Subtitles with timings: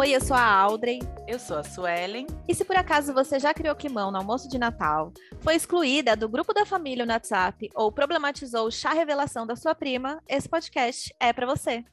[0.00, 1.00] Oi, eu sou a Audrey.
[1.26, 2.24] Eu sou a Suelen.
[2.46, 6.28] E se por acaso você já criou climão no almoço de Natal, foi excluída do
[6.28, 11.12] grupo da família no WhatsApp ou problematizou o chá revelação da sua prima, esse podcast
[11.18, 11.84] é para você.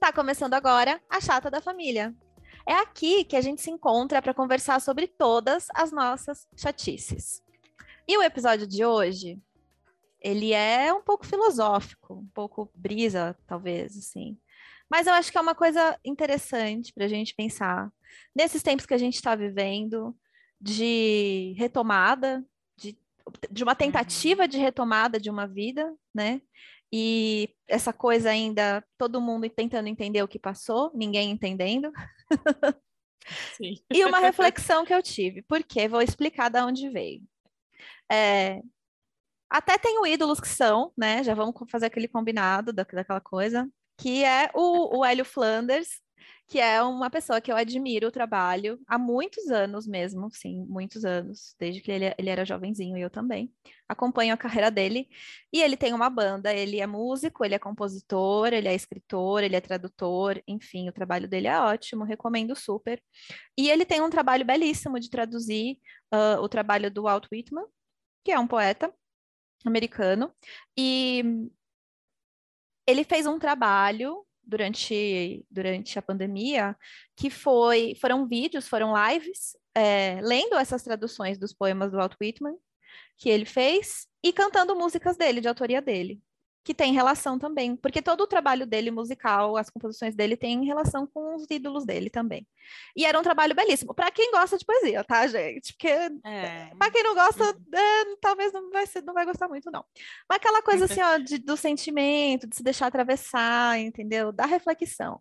[0.00, 2.12] Tá começando agora a Chata da Família.
[2.66, 7.44] É aqui que a gente se encontra para conversar sobre todas as nossas chatices.
[8.08, 9.40] E o episódio de hoje,
[10.20, 14.36] ele é um pouco filosófico, um pouco brisa, talvez, assim.
[14.92, 17.90] Mas eu acho que é uma coisa interessante para a gente pensar
[18.36, 20.14] nesses tempos que a gente está vivendo
[20.60, 22.44] de retomada,
[22.76, 22.98] de,
[23.50, 26.42] de uma tentativa de retomada de uma vida, né?
[26.92, 31.90] E essa coisa ainda, todo mundo tentando entender o que passou, ninguém entendendo.
[33.56, 33.76] Sim.
[33.90, 37.22] e uma reflexão que eu tive, porque vou explicar de onde veio.
[38.10, 38.60] É,
[39.48, 41.24] até tenho ídolos que são, né?
[41.24, 43.66] Já vamos fazer aquele combinado da, daquela coisa
[43.98, 46.02] que é o, o Hélio Flanders,
[46.52, 51.02] que é uma pessoa que eu admiro o trabalho há muitos anos mesmo, sim, muitos
[51.02, 53.50] anos, desde que ele, ele era jovenzinho e eu também.
[53.88, 55.08] Acompanho a carreira dele
[55.50, 59.56] e ele tem uma banda, ele é músico, ele é compositor, ele é escritor, ele
[59.56, 63.02] é tradutor, enfim, o trabalho dele é ótimo, recomendo super.
[63.56, 65.78] E ele tem um trabalho belíssimo de traduzir
[66.12, 67.64] uh, o trabalho do Walt Whitman,
[68.22, 68.92] que é um poeta
[69.64, 70.30] americano,
[70.76, 71.48] e
[72.86, 76.76] ele fez um trabalho durante, durante a pandemia
[77.16, 82.56] que foi foram vídeos, foram lives é, lendo essas traduções dos poemas do Walt Whitman
[83.16, 86.20] que ele fez e cantando músicas dele, de autoria dele
[86.64, 91.06] que tem relação também, porque todo o trabalho dele musical, as composições dele tem relação
[91.06, 92.46] com os ídolos dele também.
[92.96, 95.72] E era um trabalho belíssimo, para quem gosta de poesia, tá, gente?
[95.72, 96.70] Porque é.
[96.78, 97.78] para quem não gosta, uhum.
[97.78, 99.84] é, talvez não vai ser, não vai gostar muito não.
[100.28, 104.30] Mas aquela coisa assim, ó, de, do sentimento, de se deixar atravessar, entendeu?
[104.30, 105.20] Da reflexão.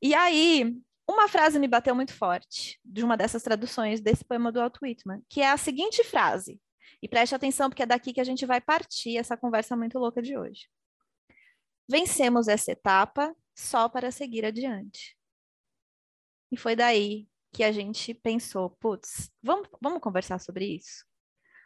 [0.00, 0.74] E aí,
[1.08, 5.22] uma frase me bateu muito forte de uma dessas traduções desse poema do Walt Whitman,
[5.28, 6.58] que é a seguinte frase.
[7.02, 10.20] E preste atenção, porque é daqui que a gente vai partir essa conversa muito louca
[10.20, 10.68] de hoje.
[11.88, 15.16] Vencemos essa etapa só para seguir adiante.
[16.52, 21.04] E foi daí que a gente pensou, putz, vamos, vamos conversar sobre isso?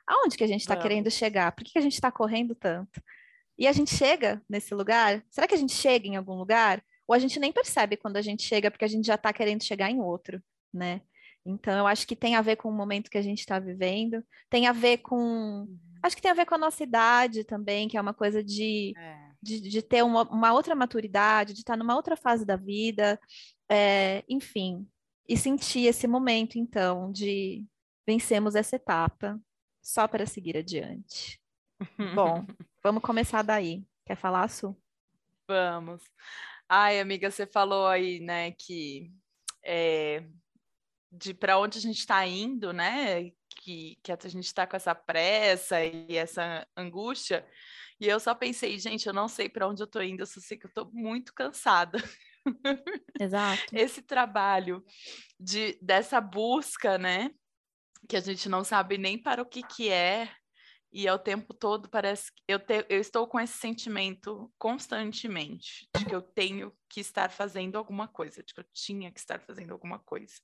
[0.06, 1.53] Aonde que a gente está querendo chegar?
[1.53, 3.03] Por que, que a gente está correndo tanto?
[3.59, 5.25] E a gente chega nesse lugar?
[5.31, 6.82] Será que a gente chega em algum lugar?
[7.06, 9.62] Ou a gente nem percebe quando a gente chega, porque a gente já está querendo
[9.62, 11.03] chegar em outro, né?
[11.44, 14.25] Então, eu acho que tem a ver com o momento que a gente está vivendo,
[14.49, 15.16] tem a ver com.
[15.16, 15.78] Uhum.
[16.03, 18.93] Acho que tem a ver com a nossa idade também, que é uma coisa de.
[18.97, 23.19] É de, de ter uma, uma, outra maturidade, de estar numa outra fase da vida,
[23.69, 24.87] é, enfim,
[25.29, 27.65] e sentir esse momento, então, de
[28.07, 29.41] vencemos essa etapa
[29.83, 31.41] só para seguir adiante.
[32.15, 32.47] Bom,
[32.83, 33.85] vamos começar daí.
[34.07, 34.77] Quer falar, Su?
[35.49, 36.03] Vamos.
[36.69, 39.13] Ai, amiga, você falou aí, né, que
[39.65, 40.25] é,
[41.13, 43.31] de para onde a gente está indo, né?
[43.61, 47.47] Que, que a gente está com essa pressa e essa angústia.
[48.03, 50.41] E eu só pensei, gente, eu não sei para onde eu estou indo, eu só
[50.41, 52.03] sei que eu estou muito cansada.
[53.21, 53.63] Exato.
[53.73, 54.85] Esse trabalho
[55.39, 57.31] de dessa busca, né?
[58.09, 60.29] Que a gente não sabe nem para o que que é,
[60.93, 66.05] e ao tempo todo parece que eu, te, eu estou com esse sentimento constantemente de
[66.05, 69.71] que eu tenho que estar fazendo alguma coisa, de que eu tinha que estar fazendo
[69.71, 70.35] alguma coisa.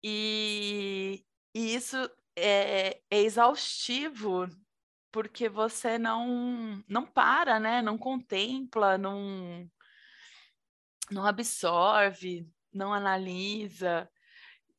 [0.00, 1.96] E, e isso
[2.36, 4.46] é, é exaustivo
[5.12, 7.82] porque você não não para, né?
[7.82, 9.70] Não contempla, não
[11.10, 14.08] não absorve, não analisa.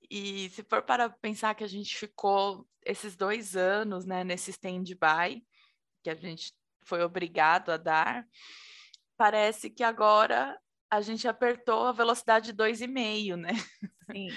[0.10, 5.46] E se for para pensar que a gente ficou esses dois anos, né, nesse stand-by,
[6.04, 6.54] que a gente
[6.84, 8.28] foi obrigado a dar,
[9.18, 10.60] parece que agora
[10.90, 13.52] a gente apertou a velocidade 2,5, né?
[14.12, 14.30] Sim.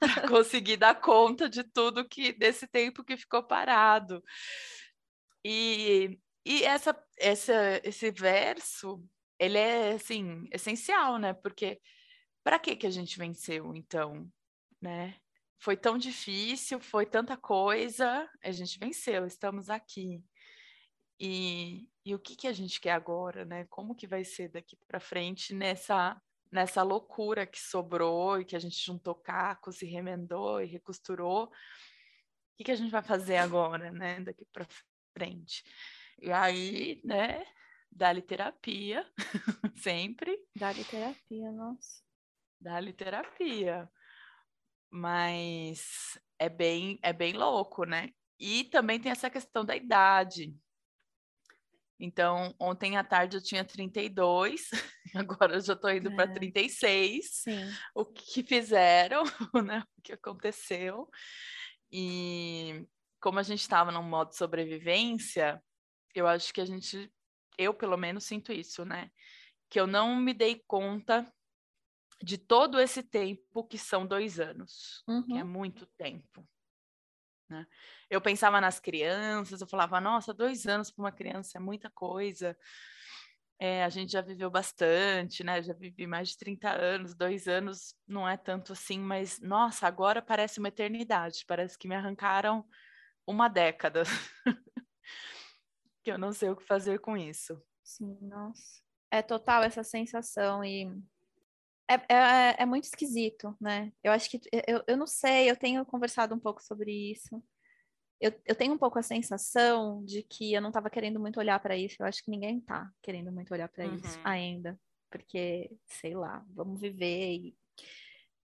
[0.28, 4.22] conseguir dar conta de tudo que desse tempo que ficou parado.
[5.44, 9.04] E, e essa, essa, esse verso,
[9.38, 11.32] ele é, assim, essencial, né?
[11.32, 11.80] Porque
[12.44, 14.30] para que que a gente venceu, então,
[14.80, 15.16] né?
[15.58, 20.20] Foi tão difícil, foi tanta coisa, a gente venceu, estamos aqui.
[21.20, 23.64] E, e o que que a gente quer agora, né?
[23.70, 28.58] Como que vai ser daqui para frente nessa nessa loucura que sobrou e que a
[28.58, 31.44] gente juntou cacos e remendou e recosturou?
[31.44, 31.50] O
[32.58, 34.20] que, que a gente vai fazer agora, né?
[34.20, 34.66] Daqui para
[35.12, 35.62] frente.
[36.20, 37.44] E aí, né,
[37.90, 39.06] dá-lhe terapia,
[39.76, 40.38] sempre.
[40.56, 42.02] Dá-lhe terapia, nossa.
[42.60, 43.90] Dá-lhe terapia.
[44.90, 48.10] Mas é bem, é bem louco, né?
[48.38, 50.54] E também tem essa questão da idade.
[51.98, 54.70] Então, ontem à tarde eu tinha 32,
[55.14, 56.16] agora eu já estou indo é.
[56.16, 57.26] para 36.
[57.30, 57.72] Sim.
[57.94, 59.22] O que fizeram,
[59.64, 59.84] né?
[59.96, 61.08] O que aconteceu.
[61.92, 62.84] E
[63.22, 65.62] como a gente estava num modo de sobrevivência,
[66.12, 67.10] eu acho que a gente,
[67.56, 69.10] eu pelo menos sinto isso, né?
[69.70, 71.32] Que eu não me dei conta
[72.20, 75.22] de todo esse tempo que são dois anos, uhum.
[75.22, 75.48] que é uhum.
[75.48, 76.46] muito tempo.
[77.48, 77.64] Né?
[78.10, 82.56] Eu pensava nas crianças, eu falava, nossa, dois anos para uma criança é muita coisa.
[83.58, 85.62] É, a gente já viveu bastante, né?
[85.62, 90.20] Já vivi mais de 30 anos, dois anos não é tanto assim, mas nossa, agora
[90.20, 92.66] parece uma eternidade, parece que me arrancaram
[93.26, 94.02] uma década.
[96.02, 97.60] que eu não sei o que fazer com isso.
[97.82, 98.82] Sim, nossa.
[99.10, 100.86] É total essa sensação e
[101.88, 103.92] é, é, é, muito esquisito, né?
[104.02, 107.42] Eu acho que eu, eu não sei, eu tenho conversado um pouco sobre isso.
[108.20, 111.58] Eu, eu tenho um pouco a sensação de que eu não estava querendo muito olhar
[111.60, 111.96] para isso.
[112.00, 113.96] Eu acho que ninguém está querendo muito olhar para uhum.
[113.96, 114.78] isso ainda,
[115.10, 117.56] porque sei lá, vamos viver e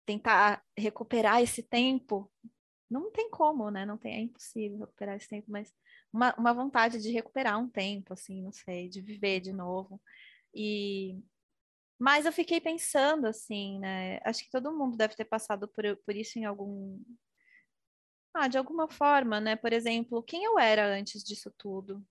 [0.05, 2.31] tentar recuperar esse tempo.
[2.91, 3.85] Não tem como, né?
[3.85, 5.73] Não tem, é impossível recuperar esse tempo, mas
[6.13, 10.01] uma, uma vontade de recuperar um tempo, assim, não sei, de viver de novo.
[10.55, 11.19] E
[11.99, 14.21] mas eu fiquei pensando assim, né?
[14.25, 17.01] Acho que todo mundo deve ter passado por, por isso em algum.
[18.35, 19.55] Ah, de alguma forma, né?
[19.55, 22.05] Por exemplo, quem eu era antes disso tudo?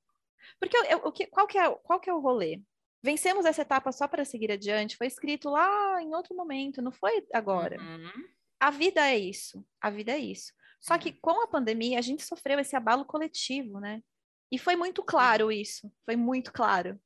[0.59, 2.61] Porque eu, eu, o que, qual, que é, qual que é o rolê?
[3.03, 7.27] Vencemos essa etapa só para seguir adiante, foi escrito lá em outro momento, não foi
[7.33, 7.77] agora.
[7.79, 8.27] Uhum.
[8.59, 10.53] A vida é isso, a vida é isso.
[10.83, 14.01] Só que com a pandemia, a gente sofreu esse abalo coletivo, né?
[14.51, 16.99] E foi muito claro isso, foi muito claro.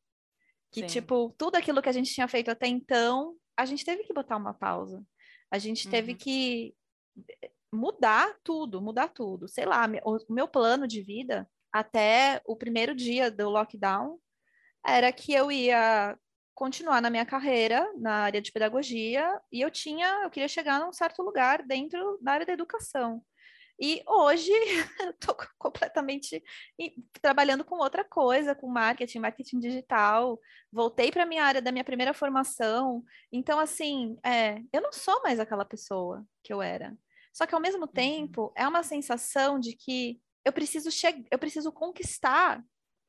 [0.72, 0.88] Que, Sim.
[0.88, 4.36] tipo, tudo aquilo que a gente tinha feito até então, a gente teve que botar
[4.36, 5.06] uma pausa.
[5.52, 5.92] A gente uhum.
[5.92, 6.76] teve que
[7.44, 9.48] eh, mudar tudo, mudar tudo.
[9.48, 14.20] Sei lá, o meu plano de vida até o primeiro dia do lockdown
[14.86, 16.18] era que eu ia
[16.56, 20.92] continuar na minha carreira na área de pedagogia e eu tinha, eu queria chegar num
[20.92, 23.24] certo lugar dentro da área da educação.
[23.80, 24.52] E hoje
[25.22, 26.44] estou completamente
[27.22, 30.40] trabalhando com outra coisa, com marketing, marketing digital.
[30.72, 33.04] Voltei para a minha área da minha primeira formação.
[33.32, 36.98] Então, assim, é, eu não sou mais aquela pessoa que eu era.
[37.32, 37.88] Só que ao mesmo uhum.
[37.88, 42.64] tempo é uma sensação de que eu preciso chegar, eu preciso conquistar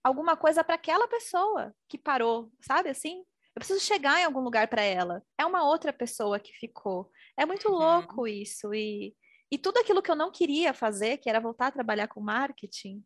[0.04, 3.24] alguma coisa para aquela pessoa que parou, sabe assim?
[3.54, 5.22] Eu preciso chegar em algum lugar para ela.
[5.38, 7.10] É uma outra pessoa que ficou.
[7.36, 7.78] É muito uhum.
[7.78, 9.16] louco isso e
[9.50, 13.04] e tudo aquilo que eu não queria fazer, que era voltar a trabalhar com marketing,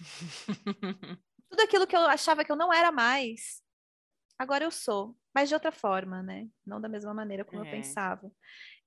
[1.50, 3.62] tudo aquilo que eu achava que eu não era mais,
[4.38, 6.48] agora eu sou, mas de outra forma, né?
[6.66, 7.66] Não da mesma maneira como é.
[7.66, 8.30] eu pensava.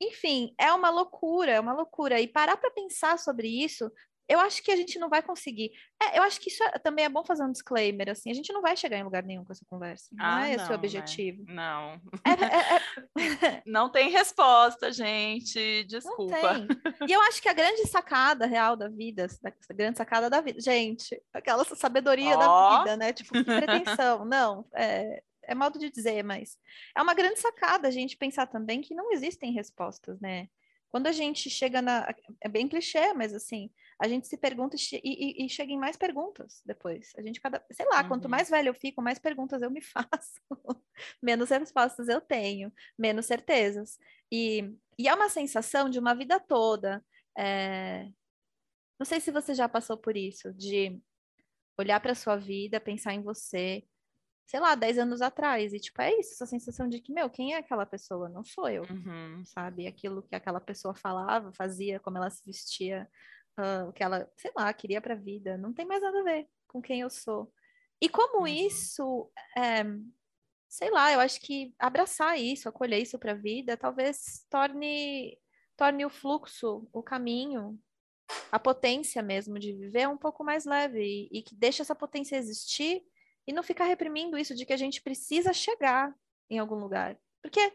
[0.02, 2.20] Enfim, é uma loucura, é uma loucura.
[2.20, 3.92] E parar para pensar sobre isso
[4.28, 5.72] eu acho que a gente não vai conseguir.
[6.02, 8.54] É, eu acho que isso é, também é bom fazer um disclaimer, assim, a gente
[8.54, 10.08] não vai chegar em lugar nenhum com essa conversa.
[10.12, 10.76] Não ah, é esse o né?
[10.76, 11.44] objetivo.
[11.46, 11.54] Né?
[11.54, 12.02] Não.
[12.26, 15.84] É, é, é não tem resposta, gente.
[15.86, 16.68] Desculpa.
[17.08, 20.60] E eu acho que a grande sacada real da vida, a grande sacada da vida,
[20.62, 22.40] gente, aquela sabedoria oh.
[22.40, 23.14] da vida, né?
[23.14, 24.24] Tipo, que pretensão.
[24.26, 26.58] não, é, é modo de dizer, mas
[26.96, 30.48] é uma grande sacada a gente pensar também que não existem respostas, né?
[30.90, 32.14] Quando a gente chega na.
[32.40, 33.72] É bem clichê, mas assim,
[34.04, 37.14] a gente se pergunta e, e, e chega em mais perguntas depois.
[37.18, 37.66] A gente cada.
[37.72, 38.10] Sei lá, uhum.
[38.10, 40.42] quanto mais velho eu fico, mais perguntas eu me faço.
[41.24, 42.70] menos respostas eu tenho,
[43.00, 43.98] menos certezas.
[44.30, 47.02] E, e é uma sensação de uma vida toda.
[47.38, 48.10] É...
[49.00, 51.02] Não sei se você já passou por isso, de
[51.78, 53.86] olhar para sua vida, pensar em você,
[54.46, 55.72] sei lá, 10 anos atrás.
[55.72, 58.28] E, tipo, é isso, essa sensação de que, meu, quem é aquela pessoa?
[58.28, 59.46] Não sou eu, uhum.
[59.46, 59.88] sabe?
[59.88, 63.10] Aquilo que aquela pessoa falava, fazia, como ela se vestia,
[63.60, 65.58] uh, o que ela, sei lá, queria pra vida.
[65.58, 67.52] Não tem mais nada a ver com quem eu sou.
[68.02, 69.84] E como isso, é,
[70.68, 75.40] sei lá, eu acho que abraçar isso, acolher isso pra vida, talvez torne,
[75.78, 77.80] torne o fluxo, o caminho,
[78.52, 82.36] a potência mesmo de viver um pouco mais leve e, e que deixe essa potência
[82.36, 83.04] existir
[83.48, 86.14] e não ficar reprimindo isso de que a gente precisa chegar
[86.50, 87.18] em algum lugar.
[87.42, 87.74] Porque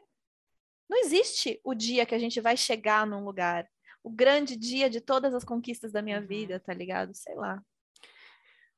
[0.89, 3.69] não existe o dia que a gente vai chegar num lugar.
[4.03, 6.27] O grande dia de todas as conquistas da minha uhum.
[6.27, 7.15] vida, tá ligado?
[7.15, 7.63] Sei lá.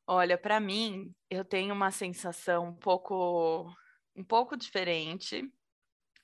[0.07, 3.73] Olha, para mim, eu tenho uma sensação um pouco
[4.17, 5.49] um pouco diferente.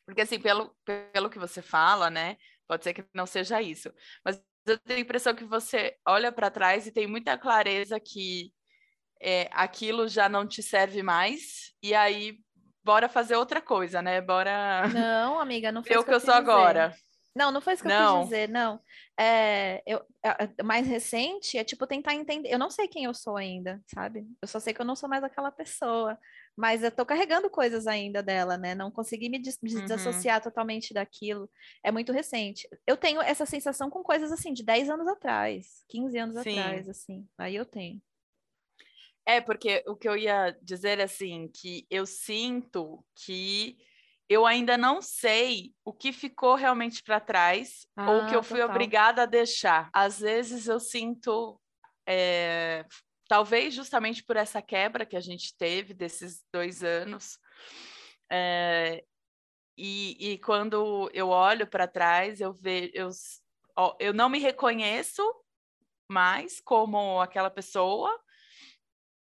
[0.04, 0.74] Porque assim, pelo,
[1.12, 2.36] pelo que você fala, né?
[2.68, 3.92] Pode ser que não seja isso,
[4.24, 8.52] mas eu tenho a impressão que você olha para trás e tem muita clareza que
[9.20, 12.38] é, aquilo já não te serve mais, e aí
[12.84, 14.20] bora fazer outra coisa, né?
[14.20, 14.88] Bora.
[14.88, 16.94] Não, amiga, não foi o que eu sou agora.
[17.36, 18.14] Não, não foi isso que não.
[18.14, 18.80] eu quis dizer, não.
[19.14, 22.48] É, eu, é, mais recente é tipo tentar entender.
[22.48, 24.26] Eu não sei quem eu sou ainda, sabe?
[24.40, 26.18] Eu só sei que eu não sou mais aquela pessoa.
[26.56, 28.74] Mas eu tô carregando coisas ainda dela, né?
[28.74, 29.82] Não consegui me des uhum.
[29.82, 31.50] desassociar totalmente daquilo.
[31.84, 32.66] É muito recente.
[32.86, 36.58] Eu tenho essa sensação com coisas assim, de 10 anos atrás, 15 anos Sim.
[36.58, 37.28] atrás, assim.
[37.36, 38.00] Aí eu tenho.
[39.26, 43.76] É, porque o que eu ia dizer assim, que eu sinto que
[44.28, 48.58] eu ainda não sei o que ficou realmente para trás ah, ou que eu fui
[48.58, 48.74] total.
[48.74, 49.88] obrigada a deixar.
[49.92, 51.60] Às vezes eu sinto,
[52.06, 52.84] é,
[53.28, 57.38] talvez justamente por essa quebra que a gente teve desses dois anos,
[58.30, 59.04] é,
[59.78, 63.10] e, e, quando eu olho para trás, eu vejo, eu,
[64.00, 65.22] eu não me reconheço
[66.08, 68.10] mais como aquela pessoa.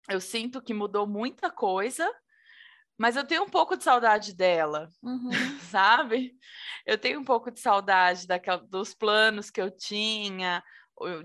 [0.07, 2.09] Eu sinto que mudou muita coisa
[2.97, 5.29] mas eu tenho um pouco de saudade dela, uhum.
[5.71, 6.33] sabe?
[6.85, 10.63] Eu tenho um pouco de saudade daquela, dos planos que eu tinha,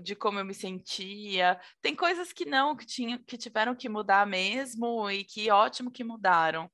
[0.01, 1.59] de como eu me sentia.
[1.81, 6.03] Tem coisas que não, que, tinha, que tiveram que mudar mesmo, e que ótimo que
[6.03, 6.69] mudaram.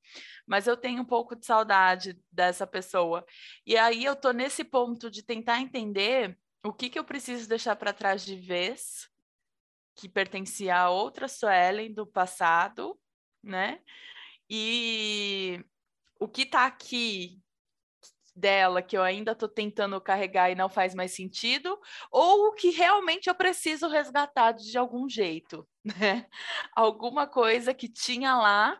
[0.46, 3.24] Mas eu tenho um pouco de saudade dessa pessoa.
[3.66, 7.76] E aí eu tô nesse ponto de tentar entender o que, que eu preciso deixar
[7.76, 9.08] para trás de vez,
[9.94, 12.98] que pertencia a outra Suelen do passado,
[13.42, 13.80] né?
[14.48, 15.64] E
[16.20, 17.40] o que está aqui
[18.34, 21.78] dela que eu ainda estou tentando carregar e não faz mais sentido,
[22.10, 26.26] ou o que realmente eu preciso resgatar de algum jeito, né?
[26.74, 28.78] Alguma coisa que tinha lá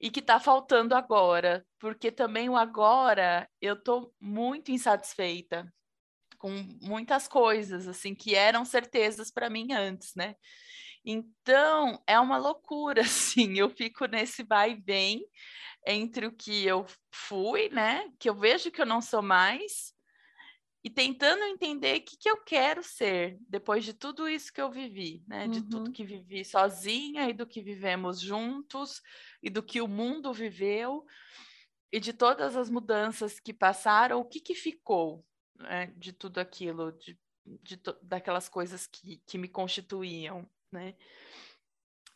[0.00, 5.72] e que está faltando agora, porque também o agora eu estou muito insatisfeita
[6.38, 6.50] com
[6.82, 10.34] muitas coisas assim que eram certezas para mim antes, né?
[11.04, 15.24] Então, é uma loucura, assim, eu fico nesse vai e vem
[15.86, 19.92] entre o que eu fui, né, que eu vejo que eu não sou mais,
[20.84, 24.70] e tentando entender o que, que eu quero ser depois de tudo isso que eu
[24.70, 25.92] vivi, né, de tudo uhum.
[25.92, 29.00] que vivi sozinha e do que vivemos juntos
[29.42, 31.04] e do que o mundo viveu
[31.92, 35.24] e de todas as mudanças que passaram, o que, que ficou
[35.56, 40.94] né, de tudo aquilo, de, de daquelas coisas que, que me constituíam né?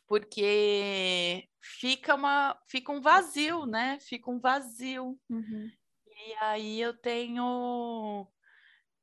[0.07, 3.99] Porque fica, uma, fica um vazio, né?
[4.01, 5.19] Fica um vazio.
[5.29, 5.71] Uhum.
[6.07, 8.27] E aí eu tenho,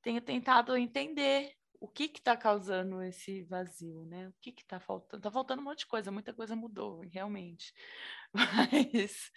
[0.02, 4.30] tenho tentado entender o que está causando esse vazio, né?
[4.30, 5.20] O que está faltando?
[5.20, 7.74] Está faltando um monte de coisa, muita coisa mudou, realmente.
[8.34, 9.30] Mas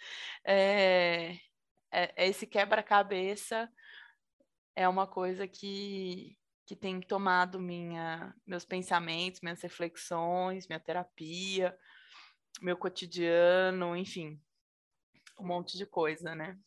[0.45, 1.37] é,
[1.91, 3.69] é, esse quebra-cabeça
[4.77, 11.75] é uma coisa que, que tem tomado minha, meus pensamentos, minhas reflexões, minha terapia,
[12.61, 14.37] meu cotidiano, enfim,
[15.39, 16.59] um monte de coisa, né?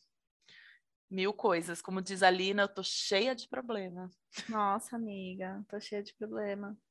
[1.07, 1.83] Mil coisas.
[1.83, 4.09] Como diz a Lina, eu tô cheia de problema.
[4.49, 6.75] Nossa, amiga, tô cheia de problema.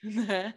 [0.00, 0.54] Né?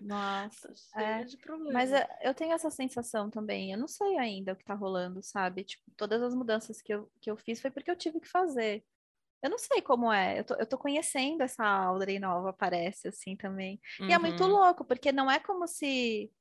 [0.00, 1.72] Nossa, tô cheia é, de problema.
[1.72, 1.90] Mas
[2.20, 3.70] eu tenho essa sensação também.
[3.70, 5.62] Eu não sei ainda o que tá rolando, sabe?
[5.62, 8.84] Tipo, todas as mudanças que eu, que eu fiz foi porque eu tive que fazer.
[9.44, 10.40] Eu não sei como é.
[10.40, 13.78] Eu tô, eu tô conhecendo essa Audrey nova, parece, assim, também.
[14.00, 14.08] Uhum.
[14.08, 14.48] E é muito uhum.
[14.48, 16.32] louco, porque não é como se...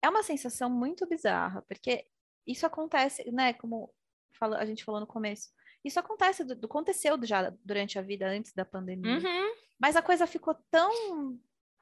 [0.00, 2.06] É uma sensação muito bizarra, porque
[2.46, 3.92] isso acontece, né, como
[4.40, 5.48] a gente falou no começo.
[5.84, 9.16] Isso acontece, aconteceu já durante a vida, antes da pandemia.
[9.16, 9.54] Uhum.
[9.76, 11.36] Mas a coisa ficou tão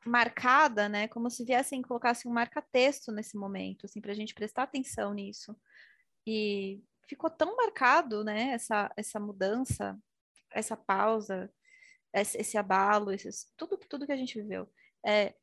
[0.06, 5.12] marcada, né, como se viessem colocassem um marca-texto nesse momento, assim, pra gente prestar atenção
[5.12, 5.54] nisso.
[6.26, 10.00] E ficou tão marcado, né, essa, essa mudança
[10.54, 11.52] essa pausa,
[12.12, 14.68] esse, esse abalo, esses, tudo, tudo que a gente viveu,
[15.04, 15.34] é,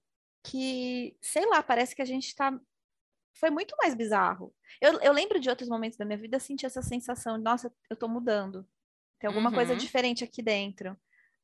[0.44, 2.60] que, sei lá, parece que a gente está
[3.40, 4.54] foi muito mais bizarro.
[4.82, 7.96] Eu, eu lembro de outros momentos da minha vida sentir essa sensação de, nossa, eu
[7.96, 8.68] tô mudando.
[9.18, 9.56] Tem alguma uhum.
[9.56, 10.98] coisa diferente aqui dentro.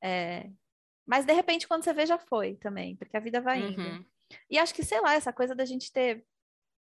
[0.04, 0.50] É...
[1.06, 3.82] Mas, de repente, quando você vê, já foi também, porque a vida vai indo.
[3.82, 4.06] Uhum.
[4.50, 6.26] E acho que, sei lá, essa coisa da gente ter,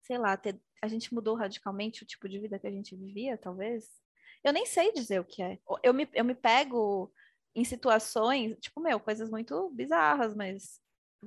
[0.02, 0.60] sei lá, ter...
[0.80, 3.99] a gente mudou radicalmente o tipo de vida que a gente vivia, talvez.
[4.44, 5.58] Eu nem sei dizer o que é.
[5.82, 7.12] Eu me, eu me pego
[7.54, 10.80] em situações, tipo, meu, coisas muito bizarras, mas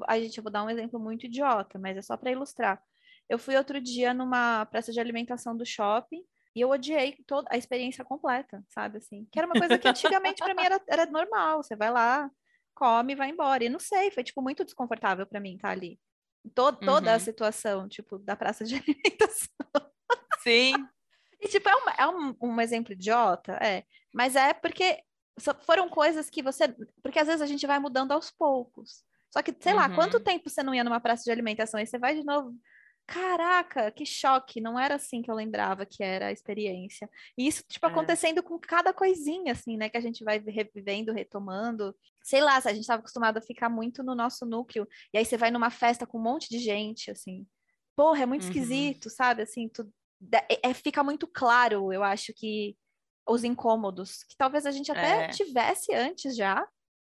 [0.08, 2.82] a gente, eu vou dar um exemplo muito idiota, mas é só para ilustrar.
[3.29, 6.24] Eu fui outro dia numa praça de alimentação do shopping
[6.55, 9.27] e eu odiei toda a experiência completa, sabe assim?
[9.32, 11.63] Que era uma coisa que antigamente para mim era, era normal.
[11.63, 12.29] Você vai lá,
[12.75, 13.63] come, vai embora.
[13.63, 16.00] E não sei, foi tipo muito desconfortável para mim estar ali.
[16.53, 17.15] Todo, toda uhum.
[17.15, 19.48] a situação, tipo, da praça de alimentação.
[20.41, 20.74] Sim.
[21.43, 23.83] E, tipo, é, uma, é um, um exemplo idiota, é.
[24.13, 25.03] Mas é porque
[25.65, 26.67] foram coisas que você.
[27.01, 29.03] Porque às vezes a gente vai mudando aos poucos.
[29.31, 29.79] Só que, sei uhum.
[29.79, 30.23] lá, quanto uhum.
[30.23, 31.79] tempo você não ia numa praça de alimentação?
[31.79, 32.55] Aí você vai de novo.
[33.05, 37.09] caraca, que choque, não era assim que eu lembrava que era a experiência.
[37.38, 37.89] E isso, tipo, É.
[37.89, 41.93] acontecendo com cada coisinha, assim, né, que a gente vai revivendo, retomando.
[42.23, 45.25] Sei lá, se a gente estava acostumado a ficar muito no nosso núcleo, e aí
[45.25, 47.45] você vai numa festa com um monte de gente, assim.
[47.95, 48.50] Porra, é muito Uhum.
[48.50, 49.41] esquisito, sabe?
[49.43, 49.91] Assim, tu,
[50.32, 52.77] é, é- fica muito claro, eu acho que
[53.27, 55.27] os incômodos, que talvez a gente até É.
[55.30, 56.68] tivesse antes já,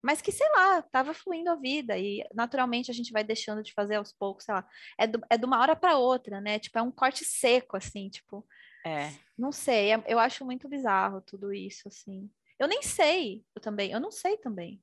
[0.01, 3.73] mas que, sei lá, tava fluindo a vida e naturalmente a gente vai deixando de
[3.73, 4.67] fazer aos poucos, sei lá.
[4.97, 6.59] É, do- é de uma hora para outra, né?
[6.59, 8.47] Tipo, é um corte seco, assim, tipo,
[8.85, 9.11] É.
[9.37, 12.29] não sei, é- eu acho muito bizarro tudo isso, assim.
[12.59, 14.81] Eu nem sei, eu também, eu não sei também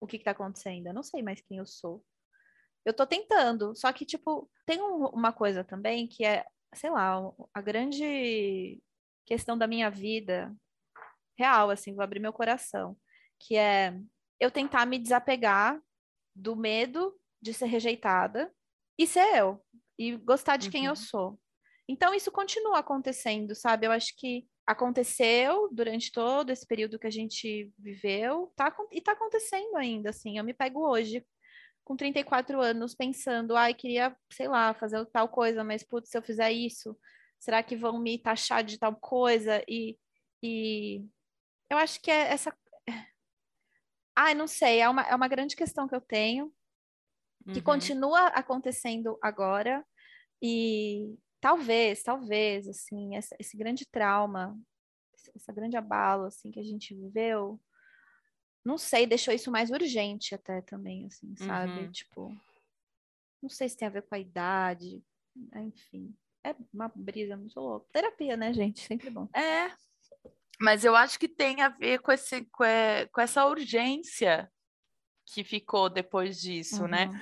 [0.00, 2.04] o que que tá acontecendo, eu não sei mais quem eu sou.
[2.84, 7.16] Eu tô tentando, só que, tipo, tem um- uma coisa também que é, sei lá,
[7.52, 8.82] a grande
[9.26, 10.54] questão da minha vida
[11.38, 12.96] real, assim, vou abrir meu coração,
[13.40, 13.98] que é
[14.40, 15.80] eu tentar me desapegar
[16.34, 18.52] do medo de ser rejeitada
[18.98, 19.64] e ser eu,
[19.98, 20.96] e gostar de quem eu Uhum.
[20.96, 21.40] sou.
[21.88, 23.86] Então, isso continua acontecendo, sabe?
[23.86, 29.12] Eu acho que aconteceu durante todo esse período que a gente viveu, tá, e tá
[29.12, 30.38] acontecendo ainda, assim.
[30.38, 31.24] Eu me pego hoje,
[31.84, 36.22] com 34 anos, pensando, ai, queria, sei lá, fazer tal coisa, mas, putz, se eu
[36.22, 36.98] fizer isso,
[37.38, 39.62] será que vão me taxar de tal coisa?
[39.68, 39.98] E,
[40.42, 41.04] e
[41.70, 42.56] eu acho que é essa.
[44.16, 46.52] Ai, não sei, é uma, é uma grande questão que eu tenho,
[47.52, 47.64] que Uhum.
[47.64, 49.84] continua acontecendo agora,
[50.40, 54.56] e talvez, talvez, assim, essa- esse grande trauma,
[55.14, 57.60] esse- essa grande abalo, assim, que a gente viveu,
[58.64, 61.80] não sei, deixou isso mais urgente até também, assim, sabe?
[61.80, 61.90] Uhum.
[61.92, 62.36] Tipo,
[63.42, 65.02] não sei se tem a ver com a idade,
[65.56, 66.14] enfim.
[66.42, 67.86] É uma brisa muito louca.
[67.92, 68.80] Terapia, né, gente?
[68.80, 69.28] Sempre bom.
[69.34, 69.70] É,
[70.60, 74.50] mas eu acho que tem a ver com, esse, com, é- com essa urgência
[75.26, 77.06] que ficou depois disso, né?
[77.06, 77.20] Uhum.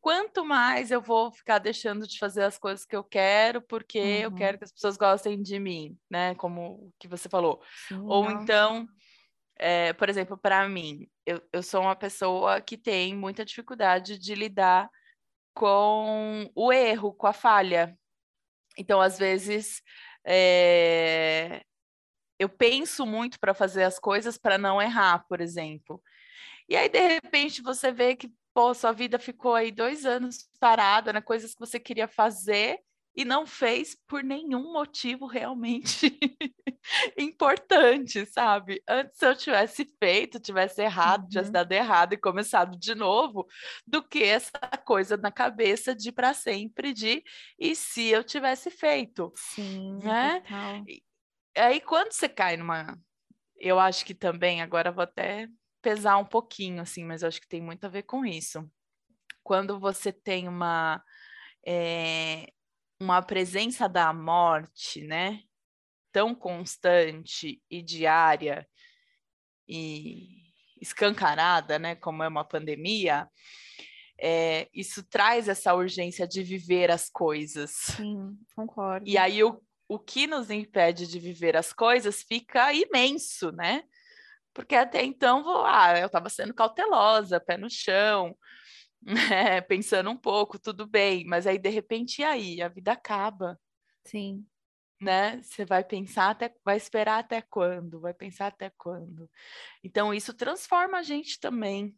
[0.00, 4.30] Quanto mais eu vou ficar deixando de fazer as coisas que eu quero, porque eu
[4.30, 4.36] Uhum.
[4.36, 6.34] quero que as pessoas gostem de mim, né?
[6.36, 7.60] Como o que você falou.
[7.88, 8.86] Sim, Ou então,
[9.58, 14.34] é, por exemplo, para mim, eu, eu sou uma pessoa que tem muita dificuldade de
[14.34, 14.90] lidar
[15.54, 17.98] com o erro, com a falha.
[18.78, 19.82] Então, às vezes,
[20.26, 21.62] é,
[22.38, 26.02] eu penso muito para fazer as coisas para não errar, por exemplo.
[26.68, 31.12] E aí, de repente, você vê que, pô, sua vida ficou aí dois anos parada
[31.12, 32.80] na coisas que você queria fazer
[33.14, 36.18] e não fez por nenhum motivo realmente
[37.18, 38.82] importante, sabe?
[38.88, 41.52] Antes eu tivesse feito, tivesse errado, tivesse Uhum.
[41.52, 43.46] dado errado e começado de novo,
[43.86, 44.52] do que essa
[44.84, 47.22] coisa na cabeça de para sempre de
[47.58, 49.32] e se eu tivesse feito?
[49.34, 50.16] Sim, né?
[50.18, 50.88] total.
[51.56, 52.96] Aí quando você cai numa.
[53.58, 55.48] Eu acho que também, agora vou até
[55.82, 58.70] pesar um pouquinho, assim, mas eu acho que tem muito a ver com isso.
[59.44, 61.02] Quando você tem uma,
[61.66, 62.46] eh,
[63.00, 65.40] uma presença da morte, né?
[66.16, 68.66] Tão constante e diária
[69.68, 70.46] e
[70.80, 71.94] escancarada, né?
[71.94, 73.28] Como é uma pandemia,
[74.18, 77.70] eh, isso traz essa urgência de viver as coisas.
[77.70, 79.06] Sim, concordo.
[79.06, 83.82] E aí o, o que nos impede de viver as coisas fica imenso, né?
[84.54, 88.34] Porque até então vou, ah, eu estava sendo cautelosa, pé no chão,
[89.02, 89.60] né?
[89.60, 93.60] pensando um pouco, tudo bem, mas aí de repente e aí a vida acaba,
[94.06, 94.46] Sim,
[95.00, 95.40] né?
[95.42, 98.00] Você vai pensar até, vai esperar até quando?
[98.00, 99.30] Vai pensar até quando?
[99.82, 101.96] Então isso transforma a gente também,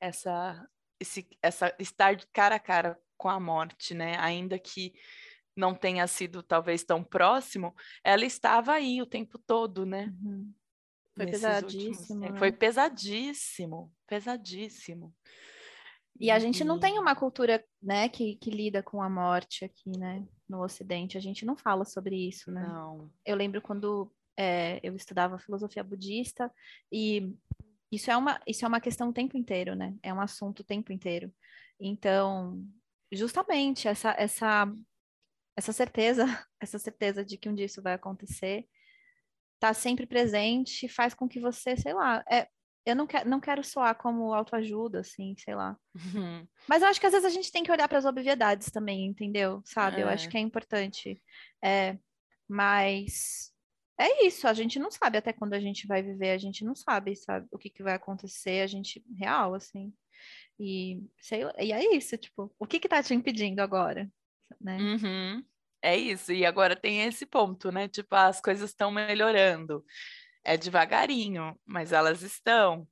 [0.00, 0.66] essa,
[1.00, 4.16] esse, essa estar de cara a cara com a morte, né?
[4.18, 4.92] Ainda que
[5.56, 10.14] não tenha sido talvez tão próximo, ela estava aí o tempo todo, né?
[10.22, 10.54] uhum.
[11.16, 12.32] Foi Nesses últimos pesadíssimo, tempos.
[12.34, 12.38] né?
[12.38, 15.14] Foi pesadíssimo, pesadíssimo.
[16.20, 19.90] E a gente não tem uma cultura, né, que, que lida com a morte aqui,
[19.98, 21.18] né, no Ocidente.
[21.18, 22.66] A gente não fala sobre isso, né?
[22.66, 23.10] Não.
[23.24, 26.52] Eu lembro quando é, eu estudava filosofia budista
[26.90, 27.34] e
[27.90, 29.94] isso é uma, isso é uma questão o tempo inteiro, né?
[30.02, 31.32] É um assunto o tempo inteiro.
[31.80, 32.62] Então,
[33.10, 34.72] justamente essa, essa,
[35.56, 36.24] essa certeza,
[36.60, 38.68] essa certeza de que um dia isso vai acontecer,
[39.58, 42.48] tá sempre presente, faz com que você, sei lá, é,
[42.88, 45.76] eu não, quero não quero soar como autoajuda, assim, sei lá.
[45.94, 46.46] Uhum.
[46.68, 49.06] Mas eu acho que às vezes a gente tem que olhar para as obviedades também,
[49.06, 49.62] entendeu?
[49.64, 50.00] Sabe?
[50.00, 50.30] Eu acho É.
[50.30, 51.22] que é importante.
[51.62, 51.98] É,
[52.48, 53.52] mas
[54.00, 56.74] é isso, a gente não sabe até quando a gente vai viver, a gente não
[56.74, 59.92] sabe, sabe, o que, que vai acontecer, a gente, real, assim.
[60.58, 64.08] E, sei e é isso, tipo, o que que tá te impedindo agora?
[64.60, 64.78] Né?
[64.78, 65.44] Uhum.
[65.82, 66.32] É isso.
[66.32, 67.86] E agora tem esse ponto, né?
[67.86, 69.84] Tipo, as coisas estão melhorando.
[70.48, 72.86] É devagarinho, mas elas estão.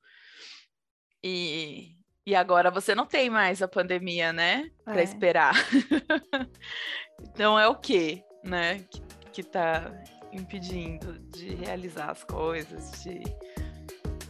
[1.25, 4.71] E, E agora você não tem mais a pandemia, né?
[4.85, 5.05] Para É.
[5.05, 5.55] esperar.
[7.21, 8.81] então é o quê, né?
[8.91, 9.01] Que,
[9.33, 9.93] que tá
[10.33, 13.23] impedindo de realizar as coisas, de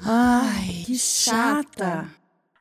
[0.02, 2.08] Ai, que chata.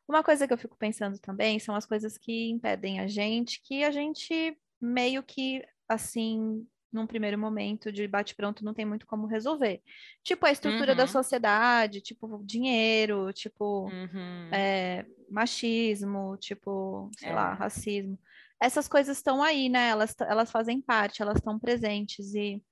[0.08, 3.84] Uma coisa que eu fico pensando também são as coisas que impedem a gente, que
[3.84, 6.66] a gente meio que, assim,
[6.96, 9.82] num primeiro momento de bate-pronto, não tem muito como resolver.
[10.24, 11.08] Tipo a estrutura da Uhum.
[11.08, 14.50] sociedade, tipo dinheiro, tipo Uhum.
[14.54, 17.56] é, machismo, tipo, sei lá, É.
[17.56, 18.20] racismo.
[18.62, 19.90] Essas coisas estão aí, né?
[19.90, 22.64] Elas, elas fazem parte, elas estão presentes e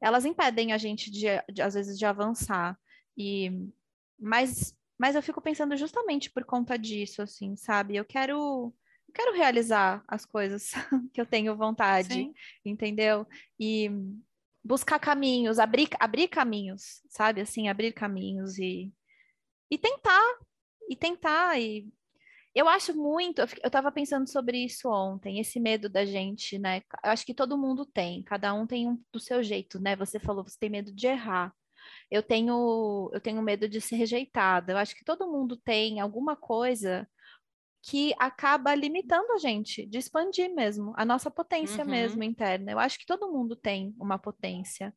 [0.00, 2.78] elas impedem a gente de, de, às vezes, de avançar.
[3.16, 3.50] E
[4.18, 7.96] mas, mas eu fico pensando justamente por conta disso, assim, sabe?
[7.96, 8.74] Eu quero,
[9.10, 10.70] quero realizar as coisas
[11.12, 12.34] que eu tenho vontade, Sim.
[12.64, 13.26] entendeu?
[13.58, 13.90] E
[14.62, 17.40] buscar caminhos, abrir, abrir caminhos, sabe?
[17.40, 18.92] Assim, abrir caminhos e,
[19.70, 20.38] e tentar,
[20.88, 21.60] e tentar.
[21.60, 21.88] E
[22.54, 26.58] eu acho muito, eu fi- eu tava pensando sobre isso ontem, esse medo da gente,
[26.58, 26.82] né?
[27.04, 29.96] Eu acho que todo mundo tem, cada um tem um do seu jeito, né?
[29.96, 31.54] Você falou, você tem medo de errar.
[32.10, 34.72] Eu tenho, eu tenho medo de ser rejeitada.
[34.72, 37.08] Eu acho que todo mundo tem alguma coisa
[37.82, 41.90] que acaba limitando a gente de expandir mesmo, a nossa potência Uhum.
[41.90, 42.70] mesmo interna.
[42.72, 44.94] Eu acho que todo mundo tem uma potência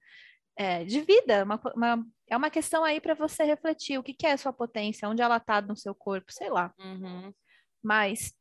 [0.58, 4.28] é, de vida, uma, uma- é uma questão aí para você refletir o que, que
[4.28, 6.74] é a sua potência, onde ela está no seu corpo, sei lá.
[6.80, 7.34] Uhum.
[7.84, 8.34] Mas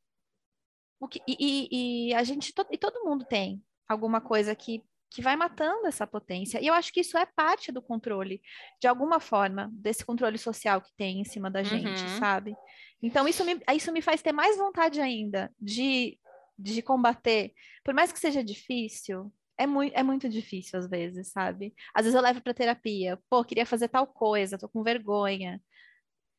[1.01, 4.83] o que, e, e- e a gente to- e todo mundo tem alguma coisa que,
[5.11, 6.61] que vai matando essa potência.
[6.61, 8.41] E eu acho que isso é parte do controle,
[8.81, 12.19] de alguma forma, desse controle social que tem em cima da gente, Uhum.
[12.19, 12.55] sabe?
[13.03, 16.19] Então isso me, isso me faz ter mais vontade ainda de,
[16.59, 17.53] de combater,
[17.85, 19.33] por mais que seja difícil.
[19.59, 21.75] É muito, é muito difícil às vezes, sabe?
[21.95, 25.61] Às vezes eu levo para terapia, pô, queria fazer tal coisa, tô com vergonha.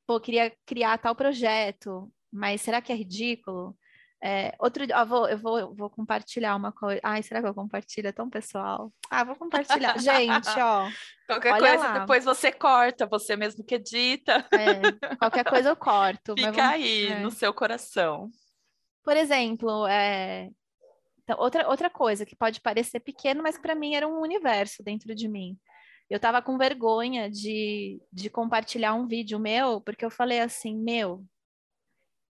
[0.07, 3.77] Pô, queria criar tal projeto, mas será que é ridículo?
[4.25, 7.01] É, outro dia, ó, vou, eu vou, vou compartilhar uma coisa.
[7.03, 8.07] Ai, será que eu compartilho?
[8.07, 8.93] É tão pessoal.
[9.09, 9.97] Ah, vou compartilhar.
[9.99, 10.87] Gente, ó,
[11.27, 11.99] Qualquer Olha coisa, lá.
[11.99, 14.47] depois você corta, você mesmo que edita.
[14.53, 16.35] é, qualquer coisa eu corto.
[16.37, 17.19] Fica vamos- aí é.
[17.19, 18.29] no seu coração.
[19.03, 20.49] Por exemplo, é,
[21.23, 25.13] então, outra, outra coisa que pode parecer pequeno, mas para mim era um universo dentro
[25.13, 25.57] de mim.
[26.09, 31.25] Eu estava com vergonha de, de compartilhar um vídeo meu, porque eu falei assim, meu,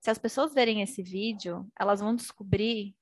[0.01, 2.95] se as pessoas verem esse vídeo, elas vão descobrir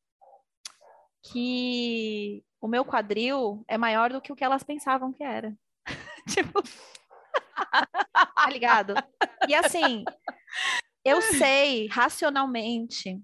[1.22, 5.56] que o meu quadril é maior do que o que elas pensavam que era.
[6.28, 6.60] tipo,
[8.34, 8.94] tá ligado?
[9.46, 10.04] E assim,
[11.04, 13.20] eu sei racionalmente,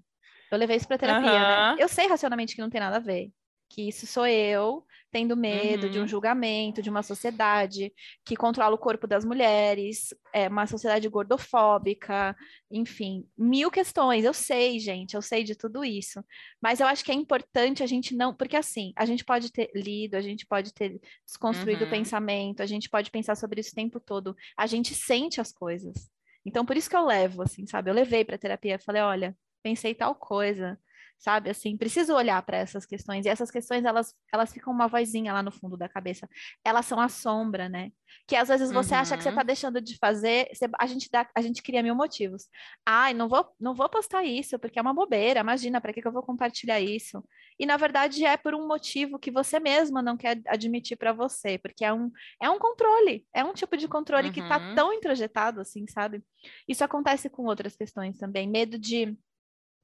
[0.51, 1.75] eu levei isso pra terapia, Aham.
[1.75, 1.83] né?
[1.83, 3.31] Eu sei racionalmente que não tem nada a ver.
[3.69, 4.85] Que isso sou eu
[5.15, 6.07] tendo medo de um Uhum.
[6.07, 7.93] julgamento, de uma sociedade
[8.25, 12.35] que controla o corpo das mulheres, é uma sociedade gordofóbica,
[12.69, 14.25] enfim, mil questões.
[14.25, 16.21] Eu sei, gente, eu sei de tudo isso.
[16.61, 18.35] Mas eu acho que é importante a gente não.
[18.35, 21.89] Porque assim, a gente pode ter lido, a gente pode ter desconstruído o Uhum.
[21.89, 24.35] pensamento, a gente pode pensar sobre isso o tempo todo.
[24.57, 26.09] A gente sente as coisas.
[26.45, 27.89] Então, por isso que eu levo, assim, sabe?
[27.89, 30.77] Eu levei para terapia, falei, olha, pensei tal coisa,
[31.17, 31.49] sabe?
[31.49, 33.25] Assim, preciso olhar para essas questões.
[33.25, 36.27] E essas questões, elas, elas ficam uma vozinha lá no fundo da cabeça.
[36.63, 37.91] Elas são a sombra, né?
[38.27, 39.33] Que às vezes você acha que você Uhum.
[39.33, 42.47] está deixando de fazer, você- a gente dá, a gente cria mil motivos.
[42.85, 45.39] Ai, não vou, não vou postar isso, porque é uma bobeira.
[45.39, 47.23] Imagina, para que que eu vou compartilhar isso?
[47.59, 51.57] E na verdade é por um motivo que você mesma não quer admitir para você,
[51.57, 54.75] porque é um, é um controle, é um tipo de controle que está Uhum.
[54.75, 56.21] tão introjetado assim, sabe?
[56.67, 58.47] Isso acontece com outras questões também.
[58.47, 59.17] Medo de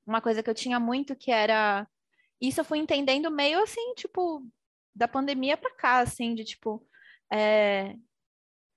[0.06, 1.88] uma coisa que eu tinha muito que era.
[2.42, 4.46] Isso eu fui entendendo meio assim, tipo,
[4.96, 6.86] da pandemia para cá, assim, de tipo.
[7.32, 7.96] é,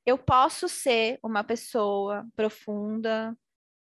[0.06, 3.36] Eu posso ser uma pessoa profunda,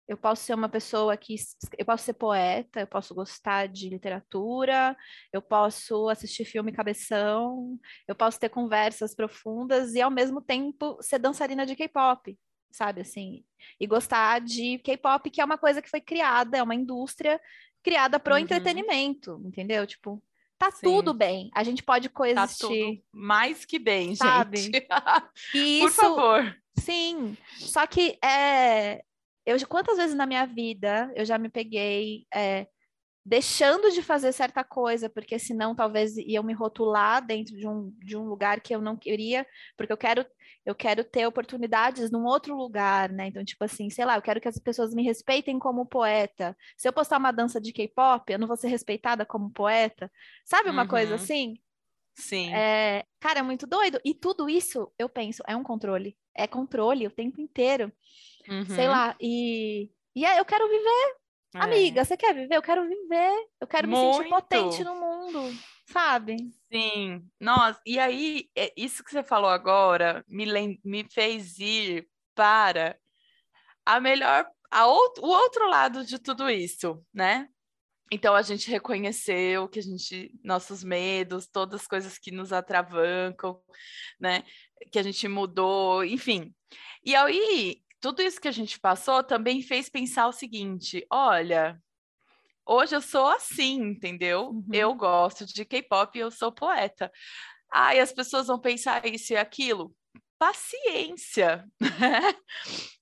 [0.08, 1.36] eu posso ser uma pessoa que.
[1.78, 4.98] Eu posso ser poeta, eu posso gostar de literatura,
[5.32, 11.20] eu posso assistir filme cabeção, eu posso ter conversas profundas e, ao mesmo tempo, ser
[11.20, 12.38] dançarina de K-pop,
[12.72, 13.02] sabe?
[13.02, 13.44] Assim,
[13.80, 17.40] e gostar de K-pop, que é uma coisa que foi criada, é uma indústria
[17.84, 18.44] criada para o Uhum.
[18.44, 19.86] entretenimento, entendeu?
[19.88, 20.22] Tipo,
[20.58, 20.82] tá Sim.
[20.84, 22.68] tudo bem, a gente pode Tá coexistir.
[22.68, 24.58] tudo mais que bem, Sabe?
[24.58, 24.88] gente.
[25.56, 26.56] E Por isso, favor.
[26.78, 29.02] Sim, só que é,
[29.46, 32.68] eu, quantas vezes na minha vida eu já me peguei é,
[33.30, 38.18] deixando de fazer certa coisa, porque senão talvez iam me rotular dentro de um, de
[38.18, 39.46] um lugar que eu não queria,
[39.78, 40.26] porque eu quero,
[40.66, 43.28] eu quero ter oportunidades num outro lugar, né?
[43.28, 46.58] Então, tipo assim, sei lá, eu quero que as pessoas me respeitem como poeta.
[46.76, 50.12] Se eu postar uma dança de K-pop, eu não vou ser respeitada como poeta.
[50.44, 51.16] Sabe uma coisa Uhum.
[51.16, 51.54] assim?
[52.16, 52.54] Sim.
[52.54, 54.00] É, cara, é muito doido.
[54.04, 56.18] E tudo isso, eu penso, é um controle.
[56.36, 57.92] É controle o tempo inteiro.
[58.68, 58.92] Sei Uhum.
[58.92, 59.16] lá.
[59.22, 61.20] E, E aí eu quero viver.
[61.56, 61.60] É.
[61.60, 62.56] Amiga, você quer viver?
[62.56, 63.48] Eu quero viver.
[63.60, 64.30] Eu quero me sentir Muito.
[64.30, 65.40] potente no mundo,
[65.92, 66.38] sabe?
[66.72, 72.96] Sim, nossa, e aí, é, isso que você falou agora me, me fez ir para
[73.86, 77.48] a melhor, a out- o outro lado de tudo isso, né?
[78.12, 83.60] Então a gente reconheceu que a gente, nossos medos, todas as coisas que nos atravancam,
[84.20, 84.44] né?
[84.92, 86.54] Que a gente mudou, enfim.
[87.04, 91.78] E aí, tudo isso que a gente passou também fez pensar o seguinte: olha,
[92.66, 94.50] hoje eu sou assim, entendeu?
[94.50, 94.68] Uhum.
[94.72, 97.12] Eu gosto de K-pop e eu sou poeta.
[97.72, 99.94] Ah, e as pessoas vão pensar isso e aquilo.
[100.40, 101.66] Paciência.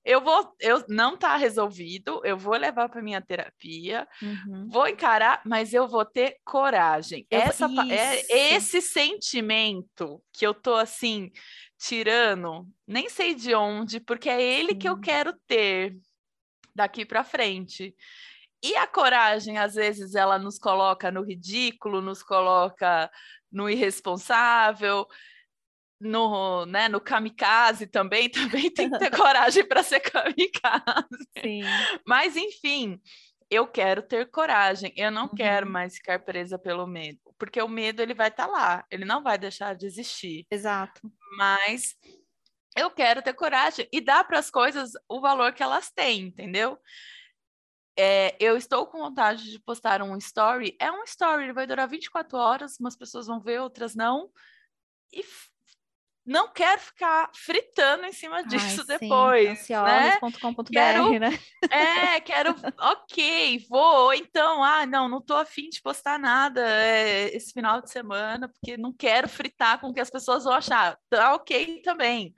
[0.04, 4.68] eu vou, eu não tá resolvido, eu vou levar para minha terapia, Uhum.
[4.68, 7.26] vou encarar, mas eu vou ter coragem.
[7.30, 11.30] Essa é esse sentimento que eu tô assim
[11.78, 15.00] tirando, nem sei de onde, porque é ele que eu Sim.
[15.00, 15.96] quero ter
[16.74, 17.94] daqui para frente.
[18.62, 23.08] E a coragem, às vezes, ela nos coloca no ridículo, nos coloca
[23.50, 25.06] no irresponsável,
[26.00, 28.28] no, né, no kamikaze também,
[28.60, 31.28] também tem que ter coragem para ser kamikaze.
[31.40, 31.62] Sim.
[32.04, 33.00] Mas, enfim,
[33.50, 34.92] eu quero ter coragem.
[34.96, 35.72] Eu não quero Uhum.
[35.72, 39.38] mais ficar presa pelo medo, porque o medo ele vai estar lá, ele não vai
[39.38, 40.46] deixar de existir.
[40.50, 41.00] Exato.
[41.36, 41.96] Mas
[42.76, 46.78] eu quero ter coragem e dar para as coisas o valor que elas têm, entendeu?
[47.98, 50.76] É, eu estou com vontade de postar um story.
[50.80, 54.30] É um story, ele vai durar 24 horas, umas pessoas vão ver, outras não.
[55.12, 55.24] E
[56.28, 59.08] não quero ficar fritando em cima disso Ai, sim.
[59.08, 60.18] depois, né?
[60.22, 61.38] Ansiosas.com.br, Quero- né?
[61.70, 62.54] É, quero.
[62.78, 64.04] Ok, vou.
[64.04, 68.46] ou Então, ah, não, não tô afim de postar nada é, esse final de semana,
[68.46, 70.98] porque não quero fritar com o que as pessoas vão achar.
[71.08, 72.34] Tá ok também.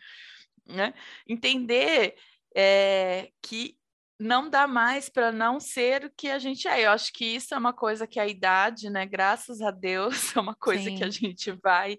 [0.65, 0.95] Né?
[1.29, 2.15] Entender
[2.55, 3.77] é, que
[4.21, 6.85] não dá mais para não ser o que a gente é.
[6.85, 9.05] Eu acho que isso é uma coisa que a idade, né?
[9.05, 11.21] Graças a Deus, é uma coisa que a Sim.
[11.29, 11.99] gente vai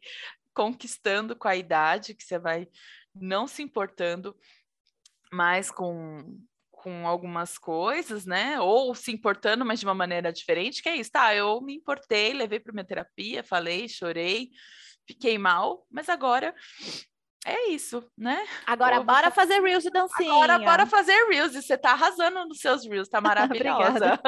[0.54, 2.68] conquistando com a idade, que você vai
[3.14, 4.36] não se importando
[5.32, 8.60] mais com, com algumas coisas, né?
[8.60, 11.34] Ou se importando, mas de uma maneira diferente, que é isso, tá?
[11.36, 14.50] Eu me importei, levei para minha terapia, falei, chorei,
[15.08, 16.54] fiquei mal, mas agora
[17.46, 18.46] é isso, né?
[18.68, 20.32] Agora, Pô, bora você- fazer Reels e dancinha.
[20.32, 24.20] Agora bora fazer Reels, e você tá arrasando nos seus Reels, tá maravilhosa.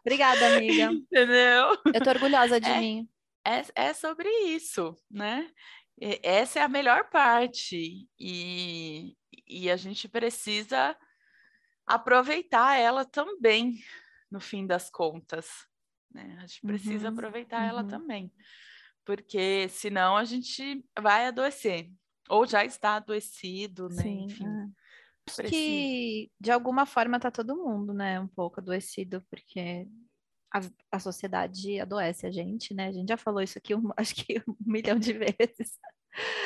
[0.00, 0.90] Obrigada, amiga.
[0.92, 1.76] Entendeu?
[1.94, 2.78] Eu tô orgulhosa de É.
[2.80, 3.08] mim.
[3.46, 5.50] É, é sobre isso, né?
[6.22, 10.96] Essa é a melhor parte e, e a gente precisa
[11.86, 13.78] aproveitar ela também,
[14.30, 15.48] no fim das contas,
[16.12, 16.36] né?
[16.38, 17.88] A gente precisa Uhum, aproveitar ela uhum.
[17.88, 18.32] também,
[19.04, 21.90] porque senão a gente vai adoecer,
[22.28, 24.02] ou já está adoecido, né?
[24.02, 24.24] Sim.
[24.24, 24.68] Enfim, é.
[25.28, 29.86] Acho que de alguma forma tá todo mundo, né, um pouco adoecido, porque
[30.52, 30.60] a,
[30.92, 32.88] a sociedade adoece a gente, né?
[32.88, 35.78] A gente já falou isso aqui, um- acho que um milhão de vezes.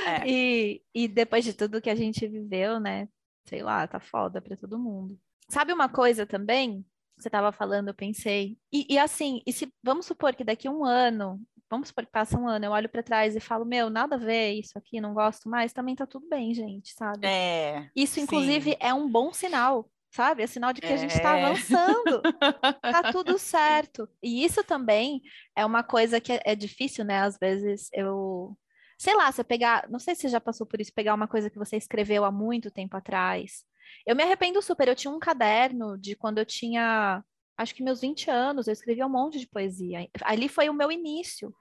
[0.06, 0.28] É.
[0.28, 3.08] E, e depois de tudo que a gente viveu, né?
[3.44, 5.18] Sei lá, tá foda pra todo mundo.
[5.48, 6.84] Sabe uma coisa também?
[7.18, 8.58] Você tava falando, eu pensei.
[8.72, 11.40] E, e assim, e se vamos supor que daqui a um ano,
[11.70, 14.18] vamos supor que passa um ano, eu olho pra trás e falo, meu, nada a
[14.18, 17.26] ver isso aqui, não gosto mais, também tá tudo bem, gente, sabe?
[17.26, 18.76] É, Isso, inclusive, sim.
[18.80, 20.42] é um bom sinal, sabe?
[20.42, 21.44] É sinal de que a gente está É.
[21.44, 22.22] avançando,
[22.82, 24.08] tá tudo certo.
[24.22, 25.20] E isso também
[25.54, 27.20] é uma coisa que é, é difícil, né?
[27.20, 28.56] Às vezes eu.
[28.98, 29.86] Sei lá, você pegar.
[29.90, 32.32] Não sei se você já passou por isso, pegar uma coisa que você escreveu há
[32.32, 33.62] muito tempo atrás.
[34.06, 34.88] Eu me arrependo super.
[34.88, 37.22] Eu tinha um caderno de quando eu tinha,
[37.58, 40.08] acho que meus 20 anos, eu escrevia um monte de poesia.
[40.24, 41.52] Ali foi o meu início.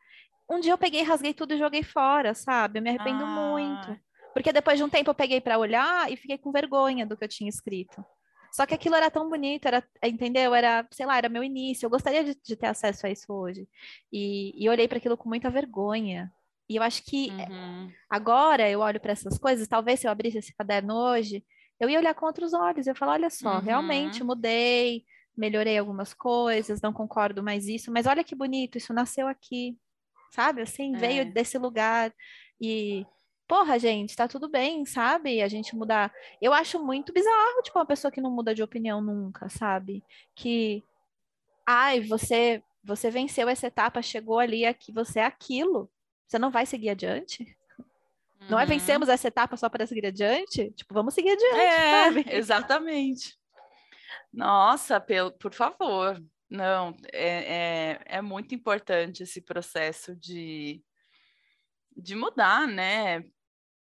[0.49, 2.79] Um dia eu peguei, rasguei tudo e joguei fora, sabe?
[2.79, 3.91] Eu me arrependo muito.
[3.91, 3.97] Ah,
[4.33, 7.23] Porque depois de um tempo eu peguei para olhar e fiquei com vergonha do que
[7.25, 8.03] eu tinha escrito.
[8.55, 10.55] Só que aquilo era tão bonito, era, entendeu?
[10.55, 11.85] Era, sei lá, era meu início.
[11.85, 13.67] Eu gostaria de, de ter acesso a isso hoje.
[14.09, 16.31] E, e olhei para aquilo com muita vergonha.
[16.69, 17.91] E eu acho que uhum.
[18.09, 21.43] agora eu olho para essas coisas, talvez se eu abrisse esse caderno hoje,
[21.81, 22.87] eu ia olhar com outros olhos.
[22.87, 23.59] Eu falar, olha só, Uhum.
[23.59, 25.03] realmente mudei,
[25.35, 29.77] melhorei algumas coisas, não concordo mais isso, mas olha que bonito, isso nasceu aqui.
[30.31, 30.61] Sabe?
[30.61, 30.97] Assim, É.
[30.97, 32.13] veio desse lugar.
[32.59, 33.05] E
[33.47, 35.41] porra, gente, tá tudo bem, sabe?
[35.41, 36.11] A gente mudar.
[36.41, 40.03] Eu acho muito bizarro, tipo, uma pessoa que não muda de opinião nunca, sabe?
[40.35, 40.83] Que,
[41.65, 45.89] ai, você, você venceu essa etapa, chegou ali, aqui, você é aquilo.
[46.27, 47.55] Você não vai seguir adiante?
[48.49, 48.69] Não é Uhum.
[48.69, 50.71] vencemos essa etapa só para seguir adiante?
[50.71, 52.25] Tipo, vamos seguir adiante, É, sabe?
[52.29, 53.37] exatamente.
[54.31, 56.21] Nossa, pelo, por favor.
[56.49, 57.55] Não, é,
[57.97, 60.83] é, é muito importante esse processo de,
[61.95, 63.23] de mudar, né?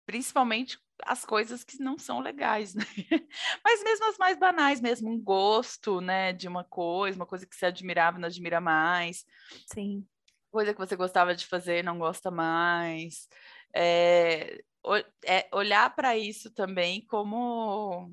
[0.09, 2.83] Principalmente as coisas que não são legais, né?
[3.63, 7.55] Mas mesmo as mais banais, mesmo um gosto, né, de uma coisa, uma coisa que
[7.55, 9.27] você admirava, não admira mais.
[9.67, 10.07] Sim.
[10.51, 13.29] Coisa que você gostava de fazer, não gosta mais.
[13.77, 14.63] É,
[15.27, 18.11] é olhar para isso também como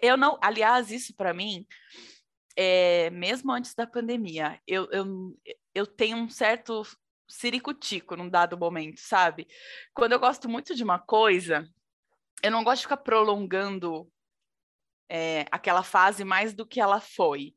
[0.00, 1.66] eu não, aliás, isso para mim,
[2.56, 5.38] é, mesmo antes da pandemia, eu, eu,
[5.74, 6.82] eu tenho um certo
[7.28, 9.46] ciricutico num dado momento, sabe?
[9.94, 11.68] Quando eu gosto muito de uma coisa,
[12.42, 14.10] eu não gosto de ficar prolongando
[15.08, 17.54] é, aquela fase mais do que ela foi.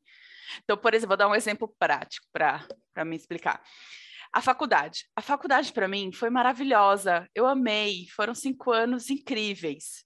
[0.64, 3.62] Então, por exemplo, vou dar um exemplo prático para me explicar.
[4.32, 5.08] A faculdade.
[5.16, 7.28] A faculdade, para mim, foi maravilhosa.
[7.34, 8.06] Eu amei.
[8.14, 10.04] Foram cinco anos incríveis.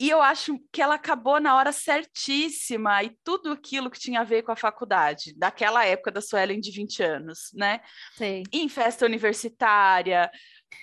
[0.00, 4.24] E eu acho que ela acabou na hora certíssima e tudo aquilo que tinha a
[4.24, 7.82] ver com a faculdade, daquela época da Suelen de 20 anos, né?
[8.16, 8.42] Sim.
[8.50, 10.30] Em festa universitária,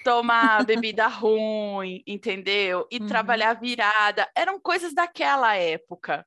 [0.03, 2.87] tomar bebida ruim, entendeu?
[2.91, 3.07] E uhum.
[3.07, 6.23] trabalhar virada, eram coisas daquela época,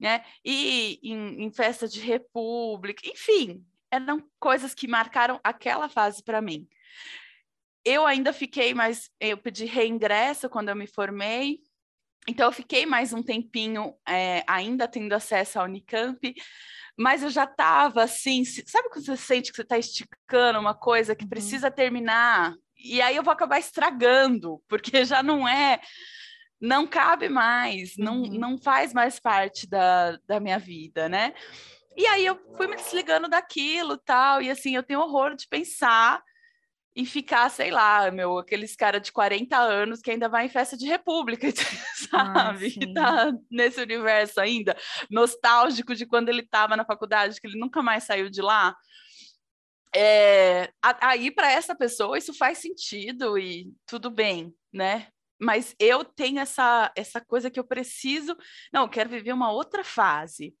[0.00, 0.24] né?
[0.44, 6.66] E em, em festa de república, enfim, eram coisas que marcaram aquela fase para mim.
[7.84, 11.60] Eu ainda fiquei mais, eu pedi reingresso quando eu me formei,
[12.26, 16.34] então, eu fiquei mais um tempinho é, ainda tendo acesso à Unicamp,
[16.96, 21.14] mas eu já estava assim, sabe quando você sente que você está esticando uma coisa
[21.14, 21.30] que uhum.
[21.30, 22.54] precisa terminar?
[22.76, 25.80] E aí eu vou acabar estragando, porque já não é,
[26.60, 28.04] não cabe mais, uhum.
[28.04, 31.34] não, não faz mais parte da, da minha vida, né?
[31.96, 36.22] E aí eu fui me desligando daquilo tal, e assim, eu tenho horror de pensar
[36.96, 40.76] e ficar, sei lá, meu, aqueles cara de 40 anos que ainda vai em festa
[40.76, 41.48] de república,
[42.08, 42.66] sabe?
[42.66, 44.76] Ah, que tá nesse universo ainda,
[45.10, 48.76] nostálgico de quando ele estava na faculdade, que ele nunca mais saiu de lá.
[49.96, 55.08] É, aí, para essa pessoa, isso faz sentido e tudo bem, né?
[55.40, 58.36] Mas eu tenho essa, essa coisa que eu preciso.
[58.72, 60.54] Não, eu quero viver uma outra fase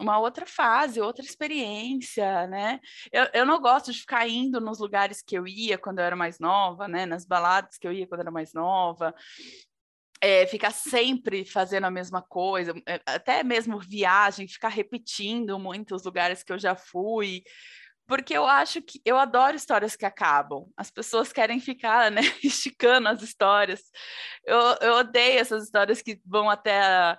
[0.00, 2.80] uma outra fase, outra experiência, né?
[3.12, 6.16] Eu, eu não gosto de ficar indo nos lugares que eu ia quando eu era
[6.16, 7.04] mais nova, né?
[7.06, 9.14] Nas baladas que eu ia quando eu era mais nova.
[10.22, 16.42] É, ficar sempre fazendo a mesma coisa, é, até mesmo viagem, ficar repetindo muitos lugares
[16.42, 17.42] que eu já fui,
[18.06, 20.66] porque eu acho que eu adoro histórias que acabam.
[20.76, 23.82] As pessoas querem ficar, né, esticando as histórias.
[24.44, 27.18] Eu, eu odeio essas histórias que vão até a,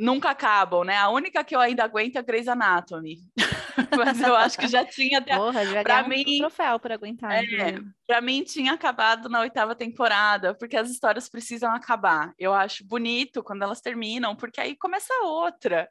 [0.00, 0.96] nunca acabam, né?
[0.96, 3.18] A única que eu ainda aguento é Grey's Anatomy.
[3.96, 7.44] Mas eu acho que já tinha para mim um troféu para aguentar.
[7.44, 12.32] É, para mim tinha acabado na oitava temporada, porque as histórias precisam acabar.
[12.38, 15.88] Eu acho bonito quando elas terminam, porque aí começa outra.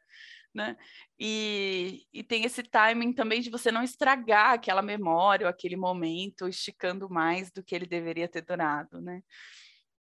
[0.52, 0.76] Né?
[1.16, 6.48] E, e tem esse timing também de você não estragar aquela memória, ou aquele momento,
[6.48, 9.22] esticando mais do que ele deveria ter durado, né?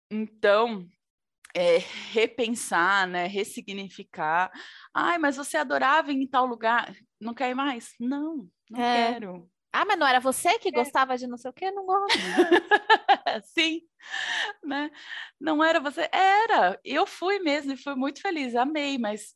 [0.09, 0.87] Então,
[1.53, 1.77] é,
[2.11, 4.51] repensar, né, ressignificar.
[4.93, 7.93] Ai, mas você adorava em tal lugar, não quer ir mais?
[7.99, 9.13] Não, não é.
[9.13, 9.49] quero.
[9.71, 10.71] Ah, mas não era você que é.
[10.71, 11.71] gostava de não sei o quê?
[11.71, 12.17] Não gosto.
[13.43, 13.81] Sim,
[14.63, 14.91] né?
[15.39, 16.79] Não era você, era.
[16.83, 19.35] Eu fui mesmo e fui muito feliz, amei, mas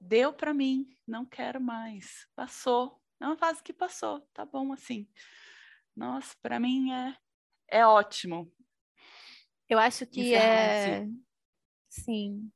[0.00, 2.26] deu para mim, não quero mais.
[2.34, 5.06] Passou, é uma fase que passou, tá bom assim.
[5.94, 7.16] Nossa, para mim é
[7.68, 8.52] é ótimo.
[9.68, 11.06] Eu acho que é
[11.94, 12.50] Sim,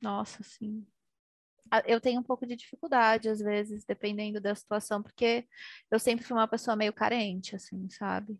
[0.00, 0.86] nossa, sim.
[1.86, 5.48] Eu tenho um pouco de dificuldade, às vezes, dependendo da situação, porque
[5.90, 8.38] eu sempre fui uma pessoa meio carente, assim, sabe?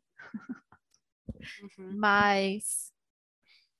[1.79, 1.97] Uhum.
[1.97, 2.93] Mas.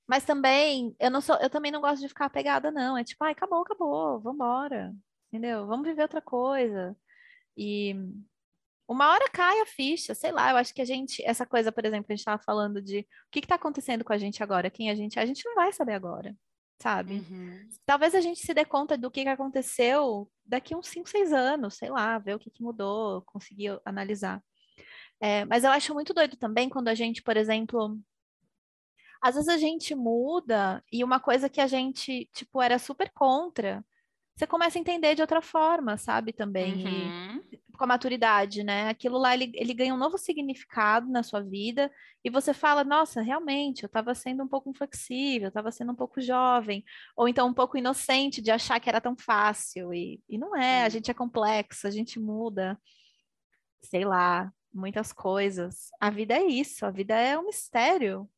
[0.07, 2.97] Mas também, eu não sou, eu também não gosto de ficar apegada, não.
[2.97, 4.95] É tipo, ai, acabou, acabou, vambora.
[5.29, 5.67] Entendeu?
[5.67, 6.97] Vamos viver outra coisa.
[7.57, 7.95] E
[8.89, 11.85] uma hora cai a ficha, sei lá, eu acho que a gente, essa coisa, por
[11.85, 14.91] exemplo, a gente estava falando de o que está acontecendo com a gente agora, quem
[14.91, 16.37] a gente é, a gente não vai saber agora
[16.83, 17.25] sabe?
[17.31, 17.69] Uhum.
[17.87, 21.75] Talvez a gente se dê conta do que, que aconteceu daqui uns 5, 6 anos,
[21.75, 24.43] sei lá, ver o que, que mudou, conseguir analisar.
[25.21, 27.97] É, mas eu acho muito doido também quando a gente, por exemplo,
[29.23, 33.85] às vezes a gente muda e uma coisa que a gente, tipo, era super contra,
[34.35, 36.33] você começa a entender de outra forma, sabe?
[36.33, 36.85] Também.
[36.85, 37.43] Uhum.
[37.52, 37.52] E,
[37.83, 38.89] com a maturidade, né?
[38.91, 41.91] Aquilo lá, ele, ele ganha um novo significado na sua vida
[42.23, 46.21] e você fala, nossa, realmente, eu estava sendo um pouco inflexível, estava sendo um pouco
[46.21, 46.85] jovem,
[47.17, 50.85] ou então um pouco inocente de achar que era tão fácil, e, e não é,
[50.85, 52.81] a gente é complexo, a gente muda,
[53.83, 55.91] sei lá, muitas coisas.
[56.01, 58.31] A vida é isso, a vida é um mistério,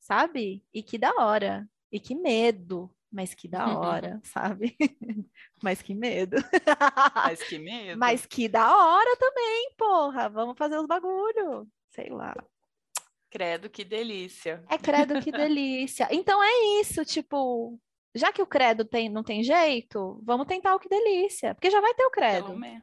[0.00, 0.64] sabe?
[0.74, 4.76] E que da hora, e que medo, mas que da hora, sabe?
[5.62, 6.36] mas que medo.
[7.14, 7.96] mas que medo.
[7.98, 10.28] Mas que da hora também, porra.
[10.28, 11.68] Vamos fazer os bagulho.
[11.90, 12.34] Sei lá.
[13.30, 14.64] Credo, que delícia.
[14.68, 16.08] É credo, que delícia.
[16.10, 17.78] Então é isso, tipo,
[18.12, 21.80] já que o credo tem, não tem jeito, vamos tentar o que delícia, porque já
[21.80, 22.46] vai ter o credo.
[22.46, 22.82] Pelo, me...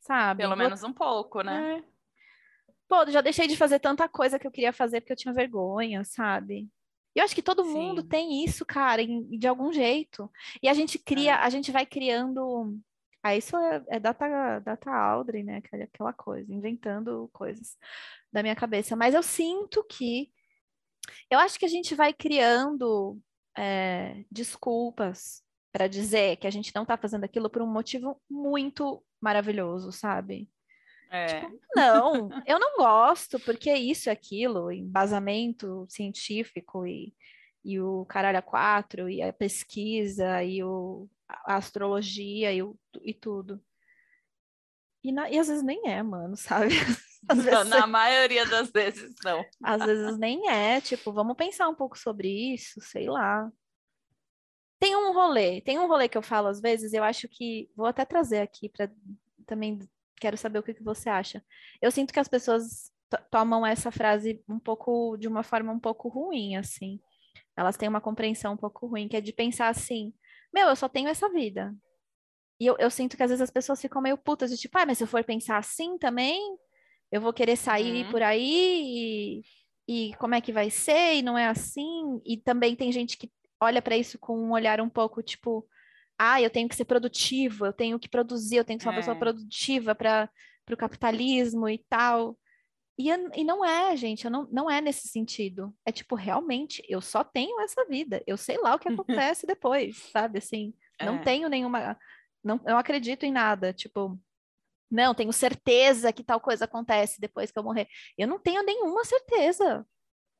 [0.00, 0.42] sabe?
[0.42, 0.64] Pelo Vou...
[0.64, 1.78] menos um pouco, né?
[1.78, 1.92] É.
[2.86, 6.04] Pô, já deixei de fazer tanta coisa que eu queria fazer porque eu tinha vergonha,
[6.04, 6.68] sabe?
[7.14, 7.72] E eu acho que todo Sim.
[7.72, 10.30] mundo tem isso, cara, de algum jeito.
[10.62, 11.34] E a gente cria, é.
[11.34, 12.78] a gente vai criando.
[13.22, 15.62] Ah, isso é, é data, data Audrey, né?
[15.82, 17.76] Aquela coisa, inventando coisas
[18.32, 18.96] da minha cabeça.
[18.96, 20.32] Mas eu sinto que.
[21.30, 23.20] Eu acho que a gente vai criando
[23.56, 25.42] é, desculpas
[25.72, 30.48] para dizer que a gente não está fazendo aquilo por um motivo muito maravilhoso, sabe?
[31.12, 31.26] É.
[31.26, 37.14] Tipo, não, eu não gosto, porque é isso e aquilo, embasamento científico e,
[37.62, 43.12] e o caralho a quatro, e a pesquisa, e o, a astrologia e, o, e
[43.12, 43.62] tudo.
[45.04, 46.74] E, na, e às vezes nem é, mano, sabe?
[47.28, 49.44] Não, na maioria das vezes não.
[49.62, 53.52] Às vezes nem é, tipo, vamos pensar um pouco sobre isso, sei lá.
[54.80, 57.86] Tem um rolê, tem um rolê que eu falo às vezes, eu acho que vou
[57.86, 58.90] até trazer aqui para
[59.46, 59.78] também
[60.22, 61.42] Quero saber o que, que você acha.
[61.80, 62.92] Eu sinto que as pessoas
[63.28, 67.00] tomam essa frase um pouco de uma forma um pouco ruim, assim.
[67.56, 70.14] Elas têm uma compreensão um pouco ruim, que é de pensar assim:
[70.54, 71.74] meu, eu só tenho essa vida.
[72.60, 74.86] E eu, eu sinto que às vezes as pessoas ficam meio putas, de tipo, ah,
[74.86, 76.56] mas se eu for pensar assim também,
[77.10, 78.12] eu vou querer sair uhum.
[78.12, 79.42] por aí
[79.88, 81.16] e, e como é que vai ser?
[81.16, 82.22] E não é assim.
[82.24, 83.28] E também tem gente que
[83.60, 85.66] olha para isso com um olhar um pouco tipo,
[86.24, 88.94] ah, eu tenho que ser produtivo, eu tenho que produzir, eu tenho que ser uma
[88.94, 88.98] é.
[88.98, 90.30] pessoa produtiva para
[90.70, 92.38] o capitalismo e tal.
[92.96, 95.74] E, e não é, gente, não, não é nesse sentido.
[95.84, 98.22] É tipo, realmente, eu só tenho essa vida.
[98.24, 100.38] Eu sei lá o que acontece depois, sabe?
[100.38, 101.22] Assim, não é.
[101.24, 101.98] tenho nenhuma.
[102.44, 103.72] Não, não acredito em nada.
[103.72, 104.16] Tipo,
[104.88, 107.88] não, tenho certeza que tal coisa acontece depois que eu morrer.
[108.16, 109.84] Eu não tenho nenhuma certeza.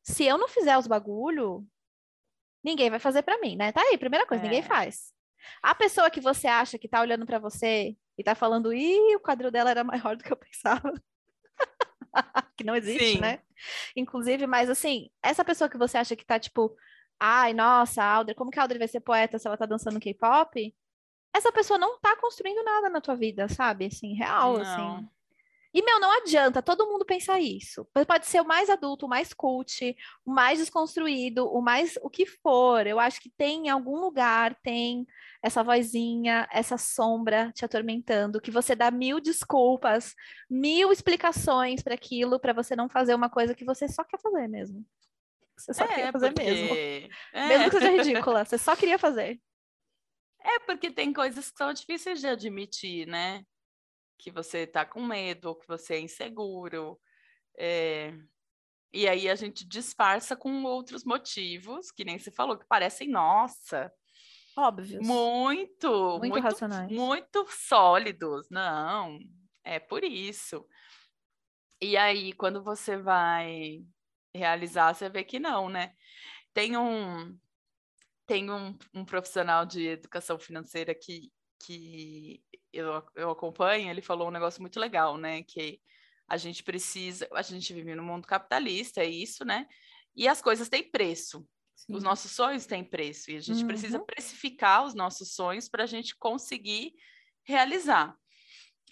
[0.04, 1.66] Se eu não fizer os bagulho,
[2.62, 3.72] ninguém vai fazer para mim, né?
[3.72, 4.46] Tá aí, primeira coisa, é.
[4.46, 5.12] ninguém faz.
[5.62, 9.20] A pessoa que você acha que tá olhando para você e tá falando, ih, o
[9.20, 10.93] quadril dela era maior do que eu pensava.
[12.57, 13.20] que não existe, Sim.
[13.20, 13.40] né?
[13.97, 16.76] Inclusive, mas assim, essa pessoa que você acha que tá tipo,
[17.18, 20.74] ai, nossa, Audrey, como que a Audrey vai ser poeta se ela tá dançando K-pop?
[21.34, 23.86] Essa pessoa não tá construindo nada na tua vida, sabe?
[23.86, 24.62] Assim, real, não.
[24.62, 25.09] assim.
[25.74, 27.86] E, meu, não adianta todo mundo pensar isso.
[28.07, 32.26] Pode ser o mais adulto, o mais cult, o mais desconstruído, o mais o que
[32.26, 32.86] for.
[32.86, 35.07] Eu acho que tem em algum lugar, tem
[35.43, 40.14] essa vozinha, essa sombra te atormentando, que você dá mil desculpas,
[40.49, 44.49] mil explicações para aquilo, para você não fazer uma coisa que você só quer fazer
[44.49, 44.86] mesmo.
[45.57, 46.51] Você só é, queria fazer porque...
[46.51, 46.76] mesmo.
[47.34, 47.49] É.
[47.49, 49.40] Mesmo que seja ridícula, você só queria fazer.
[50.40, 53.45] É porque tem coisas que são difíceis de admitir, né?
[54.22, 56.99] que você está com medo, ou que você é inseguro.
[57.59, 58.14] É...
[58.93, 63.93] E aí a gente disfarça com outros motivos, que nem você falou, que parecem, nossa.
[64.57, 65.07] Óbvios.
[65.07, 66.90] Muito, muito, muito racionais.
[66.90, 68.48] Muito sólidos.
[68.50, 69.18] Não,
[69.64, 70.66] é por isso.
[71.80, 73.84] E aí, quando você vai
[74.34, 75.94] realizar, você vê que não, né?
[76.55, 77.36] Tem um,
[78.26, 81.32] tem um, um profissional de educação financeira que,
[81.64, 82.42] que
[82.72, 85.42] eu, eu acompanho, ele falou um negócio muito legal, né?
[85.42, 85.80] Que
[86.28, 89.66] a gente precisa, a gente vive no mundo capitalista, é isso, né?
[90.14, 91.46] E as coisas têm preço.
[91.86, 91.96] Sim.
[91.96, 93.66] Os nossos sonhos têm preço e a gente uhum.
[93.66, 96.94] precisa precificar os nossos sonhos para a gente conseguir
[97.42, 98.16] realizar.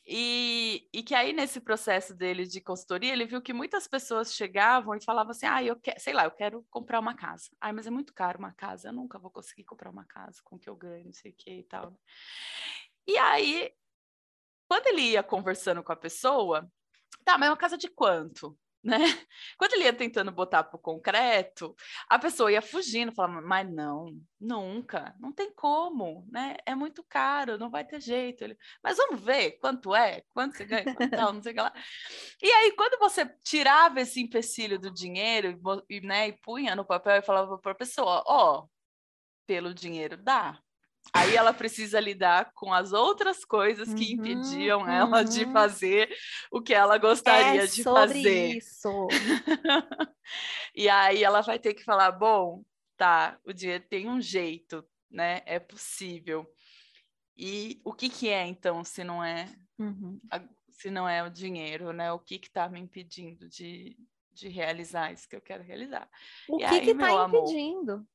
[0.04, 4.96] E, e, que aí, nesse processo dele de consultoria, ele viu que muitas pessoas chegavam
[4.96, 7.44] e falavam assim: ah, eu quero, sei lá, eu quero comprar uma casa.
[7.60, 10.56] Ah, mas é muito caro uma casa, eu nunca vou conseguir comprar uma casa com
[10.56, 11.96] o que eu ganho, não sei o que e tal.
[13.06, 13.72] E aí,
[14.66, 16.68] quando ele ia conversando com a pessoa,
[17.24, 18.58] tá, mas é uma casa de quanto?
[18.82, 18.96] Né?
[19.58, 21.74] Quando ele ia tentando botar para o concreto,
[22.08, 26.56] a pessoa ia fugindo, falando, mas não, nunca, não tem como, né?
[26.64, 28.42] É muito caro, não vai ter jeito.
[28.42, 31.60] Ele, mas vamos ver quanto é, quanto você ganha, quanto tal, não sei o que
[31.60, 31.72] lá.
[32.42, 37.16] E aí, quando você tirava esse empecilho do dinheiro e, né, e punha no papel
[37.16, 38.70] e falava para a pessoa, ó, oh,
[39.46, 40.58] pelo dinheiro dá,
[41.12, 44.88] Aí ela precisa lidar com as outras coisas que uhum, impediam uhum.
[44.88, 45.52] ela de uhum.
[45.52, 46.14] fazer
[46.52, 48.56] o que ela gostaria é de sobre fazer.
[48.56, 49.08] Isso.
[50.74, 52.62] e aí ela vai ter que falar: bom,
[52.96, 55.42] tá, o dinheiro tem um jeito, né?
[55.46, 56.46] É possível.
[57.36, 59.48] E o que, que é, então, se não é
[59.78, 60.20] uhum.
[60.30, 60.40] a,
[60.70, 62.12] se não é o dinheiro, né?
[62.12, 63.96] O que está me impedindo de,
[64.32, 66.08] de realizar isso que eu quero realizar?
[66.48, 68.06] O e que está impedindo?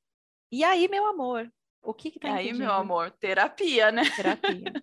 [0.52, 1.52] E aí, meu amor,
[1.86, 4.04] o que que tá Aí, meu amor, terapia, né?
[4.16, 4.74] Terapia.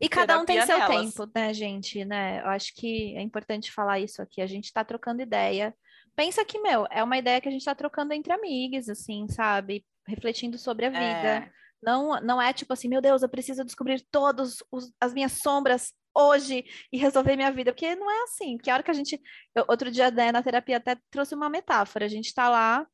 [0.00, 2.04] E cada um tem seu tempo, né, gente?
[2.04, 2.40] Né?
[2.40, 4.40] Eu acho que é importante falar isso aqui.
[4.40, 5.74] A gente está trocando ideia
[6.14, 9.84] Pensa que, meu, é uma ideia que a gente tá trocando entre amigas, assim, sabe?
[10.06, 11.00] Refletindo sobre a vida.
[11.00, 11.50] É,
[11.82, 14.58] Não, não é tipo assim, meu Deus, eu preciso descobrir todas
[15.00, 18.56] as minhas sombras hoje e resolver minha vida, porque não é assim.
[18.56, 19.20] Porque a hora que a gente.
[19.54, 22.04] eu- outro dia, né, na terapia, até trouxe uma metáfora.
[22.04, 22.86] A gente tá lá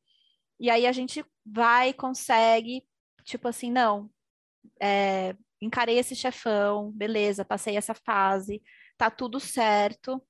[0.59, 2.83] e aí a gente vai, consegue,
[3.29, 4.09] tipo assim, não,
[4.81, 8.61] é, encarei esse chefão, beleza, passei essa fase,
[8.97, 10.21] tá tudo certo.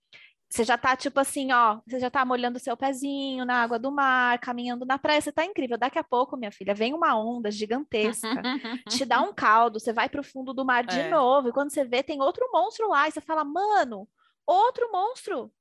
[0.52, 3.91] Você já tá, tipo assim, ó, você já tá molhando seu pezinho na água do
[3.91, 5.78] mar, caminhando na praia, você tá incrível.
[5.78, 8.41] Daqui a pouco, minha filha, vem uma onda gigantesca,
[8.89, 11.10] te dá um caldo, você vai pro fundo do mar de É.
[11.10, 14.10] novo, e quando você vê, tem outro monstro lá, e você fala, mano,
[14.45, 15.52] outro monstro,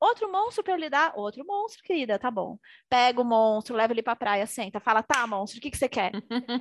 [0.00, 2.58] outro monstro pra eu lidar, outro monstro, querida, tá bom.
[2.88, 5.88] Pega o monstro, leva ele pra praia, senta, fala, tá, monstro, o que que você
[5.88, 6.12] quer?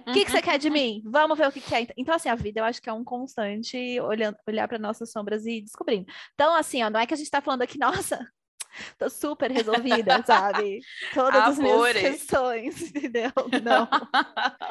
[0.08, 1.02] O que que você quer de mim?
[1.06, 1.88] Vamos ver o que que é.
[1.98, 5.46] Então, assim, a vida eu acho que é um constante olhando, olhar para nossas sombras
[5.46, 6.06] e descobrindo.
[6.34, 8.26] Então, assim, ó, não é que a gente tá falando aqui, nossa,
[8.98, 10.80] tô super resolvida, sabe?
[11.14, 13.32] Todas as minhas questões, entendeu?
[13.64, 13.88] Não.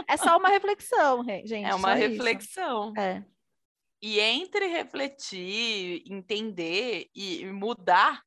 [0.09, 1.67] É só uma reflexão, re- gente.
[1.67, 2.09] É uma só isso.
[2.11, 2.93] reflexão.
[2.99, 3.25] É.
[4.03, 8.23] E entre refletir, entender e mudar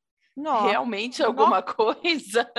[0.53, 2.51] Realmente alguma coisa,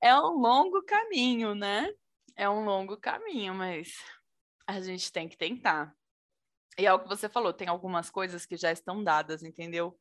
[0.00, 1.88] é um longo caminho, né?
[2.36, 3.94] É um longo caminho, mas
[4.66, 5.94] a gente tem que tentar.
[6.78, 9.96] E é o que você falou, tem algumas coisas que já estão dadas, entendeu?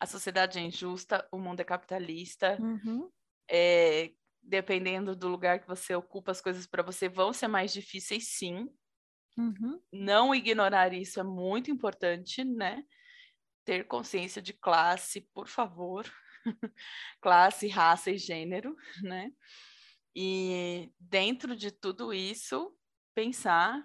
[0.00, 3.10] A sociedade é injusta, o mundo é capitalista, Uhum.
[3.50, 4.12] é,
[4.42, 8.68] dependendo do lugar que você ocupa, as coisas para você vão ser mais difíceis, sim.
[9.36, 9.82] Uhum.
[9.92, 12.84] Não ignorar isso é muito importante, né?
[13.64, 16.04] Ter consciência de classe, por favor.
[17.20, 19.30] classe, raça e gênero, né?
[20.14, 22.76] E dentro de tudo isso,
[23.14, 23.82] pensar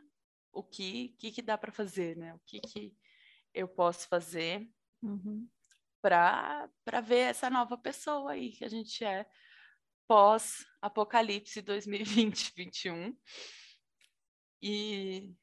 [0.51, 2.34] o que que, que dá para fazer, né?
[2.34, 2.93] O que, que
[3.53, 4.67] eu posso fazer
[5.01, 5.47] Uhum.
[6.01, 9.25] para para ver essa nova pessoa aí que a gente é
[10.07, 13.15] pós Apocalipse 2020-21.
[14.61, 15.34] E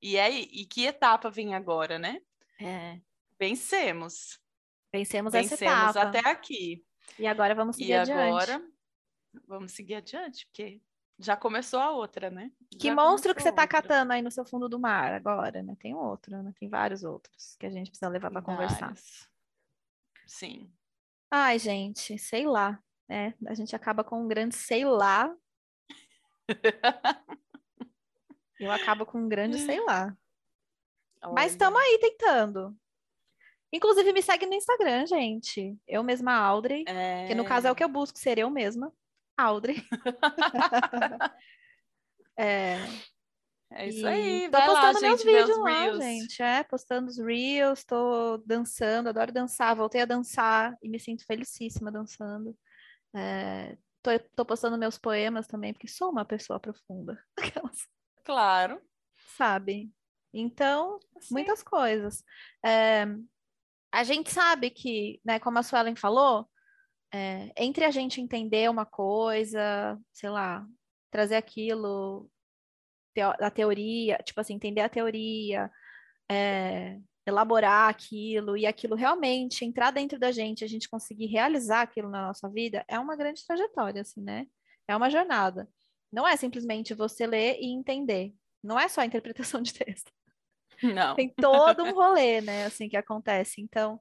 [0.00, 2.20] e aí, e que etapa vem agora, né?
[2.60, 3.00] É.
[3.46, 4.38] Vencemos.
[4.94, 6.02] Vencemos essa Vencemos etapa.
[6.02, 6.84] até aqui.
[7.18, 8.20] E agora vamos seguir E adiante.
[8.20, 8.64] agora
[9.48, 10.80] vamos seguir adiante, porque
[11.18, 12.52] já começou a outra, né?
[12.70, 13.82] Que Já monstro que você tá outra.
[13.82, 15.74] catando aí no seu fundo do mar agora, né?
[15.80, 16.52] Tem outro, né?
[16.56, 18.94] Tem vários outros que a gente precisa levar para conversar.
[20.24, 20.72] Sim.
[21.28, 22.80] Ai, gente, sei lá.
[23.08, 25.34] É, a gente acaba com um grande sei lá.
[28.60, 30.16] Eu acabo com um grande sei lá.
[31.20, 32.76] Mas Olha, estamos aí tentando.
[33.72, 35.76] Inclusive, me segue no Instagram, gente.
[35.86, 36.84] Eu mesma, Audrey.
[37.26, 38.92] Que no caso é o que eu busco ser eu mesma.
[39.36, 39.76] Audrey.
[42.38, 42.78] É,
[43.70, 44.50] É isso e aí.
[44.50, 45.98] Tô Vai lá, postando meus gente, vídeos os lá, reels.
[46.04, 46.42] gente.
[46.42, 49.74] É, postando os reels, tô dançando, adoro dançar.
[49.76, 52.56] Voltei a dançar e me sinto felicíssima dançando.
[53.14, 57.22] É, tô, tô postando meus poemas também, porque sou uma pessoa profunda.
[58.24, 58.80] Claro.
[59.36, 59.90] sabe?
[60.32, 61.34] Então, Sim.
[61.34, 62.22] muitas coisas.
[62.64, 63.04] É,
[63.92, 66.48] a gente sabe que, né, como a Suelen falou,
[67.12, 70.66] é, entre a gente entender uma coisa, sei lá,
[71.10, 72.28] trazer aquilo
[73.14, 75.70] da teoria, tipo assim, entender a teoria,
[76.30, 82.08] é, elaborar aquilo e aquilo realmente entrar dentro da gente, a gente conseguir realizar aquilo
[82.08, 84.46] na nossa vida, é uma grande trajetória, assim, né?
[84.88, 85.68] É uma jornada.
[86.10, 88.34] Não é simplesmente você ler e entender.
[88.62, 90.10] Não é só a interpretação de texto
[90.82, 91.14] Não.
[91.14, 93.60] tem todo um rolê, né, assim, que acontece.
[93.60, 94.00] Então,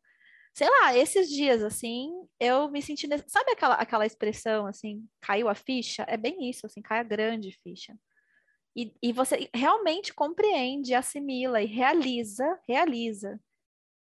[0.54, 3.08] sei lá, esses dias, assim, eu me senti...
[3.08, 6.06] nesse- Sabe aquela, aquela expressão, assim, caiu a ficha?
[6.08, 7.96] É bem isso, assim, cai a grande ficha.
[8.76, 13.40] E, e você realmente compreende, assimila e realiza, realiza,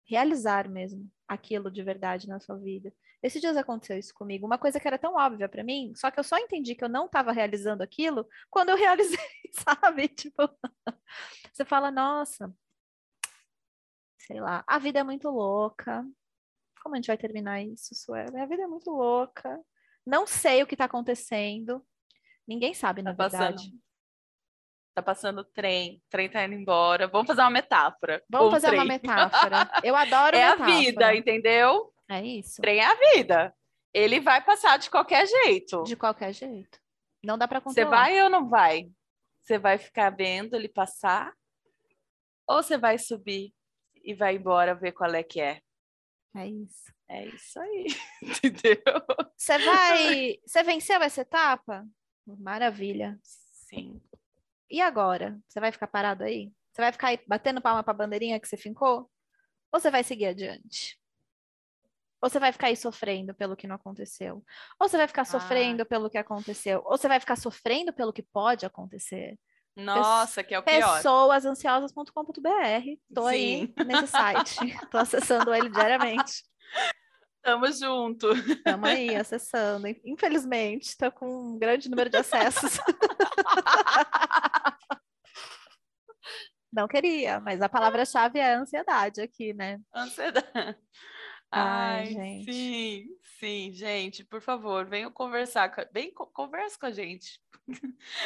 [0.07, 2.91] realizar mesmo aquilo de verdade na sua vida.
[3.21, 6.19] Esses dias aconteceu isso comigo, uma coisa que era tão óbvia para mim, só que
[6.19, 9.17] eu só entendi que eu não estava realizando aquilo quando eu realizei,
[9.51, 10.07] sabe?
[10.07, 10.47] Tipo,
[11.51, 12.53] você fala, nossa,
[14.25, 16.05] sei lá, a vida é muito louca.
[16.81, 18.41] Como a gente vai terminar isso, Suela?
[18.41, 19.59] A vida é muito louca.
[20.05, 21.83] Não sei o que está acontecendo.
[22.47, 23.39] Ninguém sabe, na Tá passando.
[23.41, 23.71] verdade.
[24.93, 27.07] Tá passando o trem, o trem tá indo embora.
[27.07, 28.23] Vamos fazer uma metáfora.
[28.29, 28.87] Vamos fazer uma trem.
[28.87, 29.69] metáfora.
[29.83, 30.79] Eu adoro É a metáfora.
[30.79, 31.93] vida, entendeu?
[32.09, 32.61] É isso.
[32.61, 33.53] Trem é a vida.
[33.93, 35.83] Ele vai passar de qualquer jeito.
[35.83, 36.79] De qualquer jeito.
[37.23, 37.89] Não dá para Você controlar.
[38.05, 38.89] vai ou não vai?
[39.41, 41.33] Você vai ficar vendo ele passar?
[42.47, 43.53] Ou você vai subir
[44.05, 45.61] e vai embora ver qual é que é?
[46.35, 46.93] É isso.
[47.07, 47.85] É isso aí,
[48.21, 48.81] entendeu?
[49.37, 50.39] Você vai.
[50.45, 51.87] Você venceu essa etapa?
[52.25, 53.19] Maravilha.
[53.21, 54.01] Sim.
[54.69, 55.39] E agora?
[55.47, 56.51] Você vai ficar parado aí?
[56.71, 59.09] Você vai ficar aí batendo palma para a bandeirinha que você fincou?
[59.71, 60.99] Ou você vai seguir adiante?
[62.21, 64.43] Ou você vai ficar aí sofrendo pelo que não aconteceu?
[64.79, 65.85] Ou você vai ficar sofrendo ah.
[65.85, 66.81] pelo que aconteceu?
[66.85, 69.37] Ou você vai ficar sofrendo pelo que pode acontecer?
[69.75, 70.97] Nossa, que é o pior.
[70.97, 72.11] Pessoasansiosas.com.br.
[73.13, 73.27] Tô Sim.
[73.29, 74.55] aí nesse site.
[74.89, 76.43] Tô acessando ele diariamente.
[77.41, 78.29] Tamo junto.
[78.63, 79.87] Tamo aí acessando.
[80.03, 82.79] Infelizmente, tô com um grande número de acessos.
[86.71, 89.79] Não queria, mas a palavra-chave é ansiedade aqui, né?
[89.93, 90.47] Ansiedade.
[91.51, 92.53] Ai, Ai, gente.
[92.53, 93.05] sim,
[93.39, 97.39] sim, gente, por favor, venham conversar, vem conversa com a gente.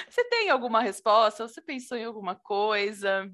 [0.09, 1.47] Você tem alguma resposta?
[1.47, 3.31] Você pensou em alguma coisa?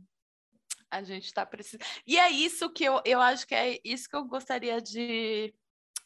[0.89, 1.83] A gente está precisando.
[2.05, 5.53] E é isso que eu, eu acho que é isso que eu gostaria de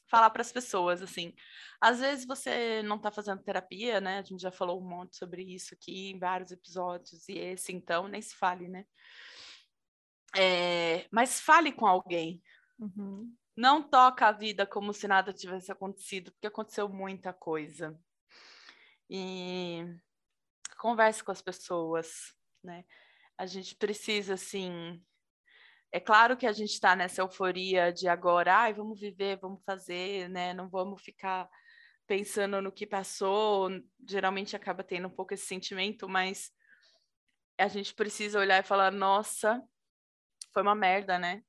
[0.09, 1.33] falar para as pessoas, assim.
[1.79, 4.17] Às vezes você não está fazendo terapia, né?
[4.19, 8.07] A gente já falou um monte sobre isso aqui em vários episódios, e esse, então,
[8.07, 8.85] nem se fale, né?
[10.35, 12.41] É, mas fale com alguém.
[12.79, 13.33] Uhum.
[13.55, 17.99] Não toca a vida como se nada tivesse acontecido, porque aconteceu muita coisa.
[19.09, 19.85] E
[20.77, 22.33] converse com as pessoas,
[22.63, 22.85] né?
[23.37, 25.01] A gente precisa, assim,
[25.91, 30.29] é claro que a gente está nessa euforia de agora, ai, vamos viver, vamos fazer,
[30.29, 30.53] né?
[30.53, 31.49] Não vamos ficar
[32.05, 33.69] pensando no que passou.
[34.07, 36.51] Geralmente acaba tendo um pouco esse sentimento, mas
[37.57, 39.61] a gente precisa olhar e falar, nossa,
[40.53, 41.43] foi uma merda, né?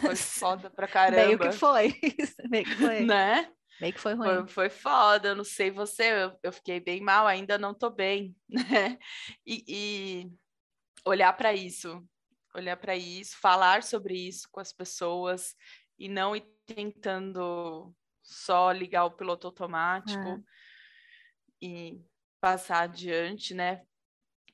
[0.00, 1.26] Foi foda pra caramba.
[1.26, 1.94] Meio que foi.
[2.50, 3.00] Meio que foi.
[3.04, 3.52] Né?
[3.80, 4.28] Meio que foi ruim.
[4.28, 7.90] Foi, foi foda, eu não sei você, eu, eu, fiquei bem mal, ainda não tô
[7.90, 8.98] bem, né?
[9.44, 10.32] E, e
[11.04, 12.02] olhar para isso,
[12.54, 15.54] olhar para isso, falar sobre isso com as pessoas
[15.98, 20.40] e não ir tentando só ligar o piloto automático é.
[21.62, 22.00] e
[22.40, 23.82] passar adiante, né?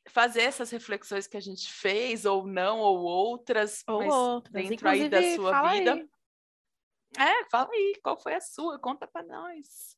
[0.09, 4.53] fazer essas reflexões que a gente fez, ou não, ou outras, ou outras.
[4.53, 5.95] dentro Inclusive, aí da sua vida.
[5.95, 6.09] Aí.
[7.19, 8.79] É, fala aí, qual foi a sua?
[8.79, 9.97] Conta para nós,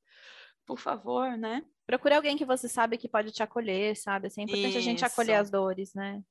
[0.66, 1.64] por favor, né?
[1.86, 4.28] Procure alguém que você sabe que pode te acolher, sabe?
[4.28, 4.78] É importante Isso.
[4.78, 6.22] a gente acolher as dores, né?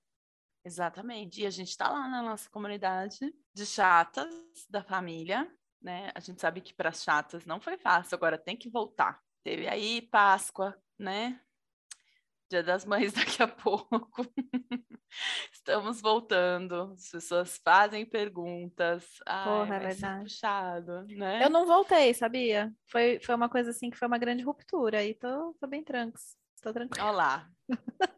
[0.66, 1.42] Exatamente.
[1.42, 4.34] E a gente está lá na nossa comunidade de chatas
[4.70, 6.12] da família, né?
[6.16, 9.22] A gente sabe que para as chatas não foi fácil, agora tem que voltar.
[9.44, 11.40] Teve aí Páscoa, né?
[12.54, 14.32] Dia das Mães daqui a pouco.
[15.52, 16.94] Estamos voltando.
[16.94, 19.04] As pessoas fazem perguntas.
[19.26, 20.24] Ai, Porra, é verdade.
[20.26, 21.44] Puxado, né?
[21.44, 22.72] Eu não voltei, sabia?
[22.86, 25.04] Foi, foi uma coisa assim que foi uma grande ruptura.
[25.04, 26.38] E tô, tô bem trancos.
[26.62, 27.08] Tô tranquila.
[27.08, 27.50] Olha lá.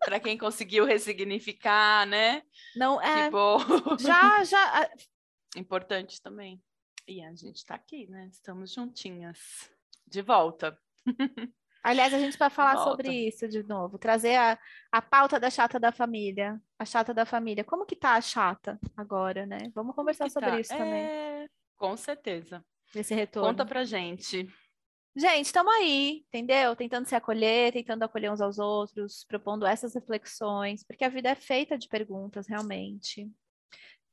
[0.04, 2.44] Para quem conseguiu ressignificar, né?
[2.76, 3.26] Não, é.
[3.26, 3.58] Que bom.
[3.98, 4.92] Já, já.
[5.56, 6.62] Importante também.
[7.08, 8.28] E a gente está aqui, né?
[8.30, 9.72] Estamos juntinhas.
[10.06, 10.78] De volta.
[11.86, 14.58] Aliás, a gente vai falar sobre isso de novo, trazer a,
[14.92, 17.64] a pauta da chata da família, a chata da família.
[17.64, 19.72] Como que tá a chata agora, né?
[19.76, 20.60] Vamos conversar sobre tá?
[20.60, 20.78] isso é...
[20.78, 21.50] também.
[21.78, 22.66] Com certeza.
[22.96, 23.50] Esse retorno.
[23.50, 24.48] Conta pra gente.
[25.16, 26.76] Gente, estamos aí, entendeu?
[26.76, 31.36] Tentando se acolher, tentando acolher uns aos outros, propondo essas reflexões, porque a vida é
[31.36, 33.32] feita de perguntas, realmente.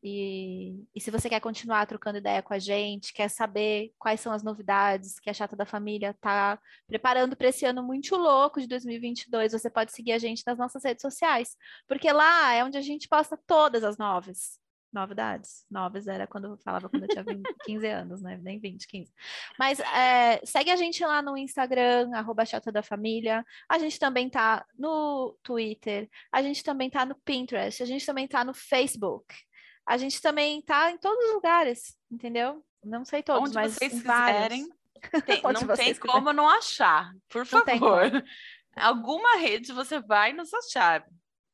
[0.03, 4.33] E, e, se você quer continuar trocando ideia com a gente, quer saber quais são
[4.33, 8.67] as novidades que a Chata da Família está preparando para esse ano muito louco de
[8.67, 12.81] 2022, você pode seguir a gente nas nossas redes sociais, porque lá é onde a
[12.81, 14.61] gente posta todas as novas
[14.93, 15.65] novidades.
[15.71, 18.39] Novas era quando eu falava quando eu tinha 20, 15 anos, né?
[18.43, 19.13] Nem 20, 15.
[19.57, 23.45] Mas é, segue a gente lá no Instagram, arroba Chata da Família.
[23.69, 28.27] A gente também tá no Twitter, a gente também tá no Pinterest, a gente também
[28.27, 29.35] tá no Facebook
[29.87, 32.65] a gente também está em todos os lugares, entendeu?
[32.83, 34.69] Não sei todos, Onde mas vocês quiserem.
[35.27, 38.11] Tem, não tem como não achar, por favor.
[38.77, 41.05] Alguma rede você vai nos achar.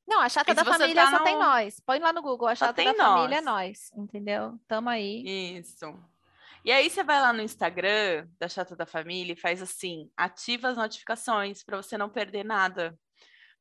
[0.07, 1.25] Não, a chata da família tá só no...
[1.25, 1.81] tem nós.
[1.85, 2.97] Põe lá no Google, a chata da nós.
[2.97, 4.59] família é nós, entendeu?
[4.67, 5.59] Tamo aí.
[5.59, 5.87] Isso.
[6.65, 10.69] E aí você vai lá no Instagram da Chata da Família e faz assim, ativa
[10.69, 12.99] as notificações para você não perder nada.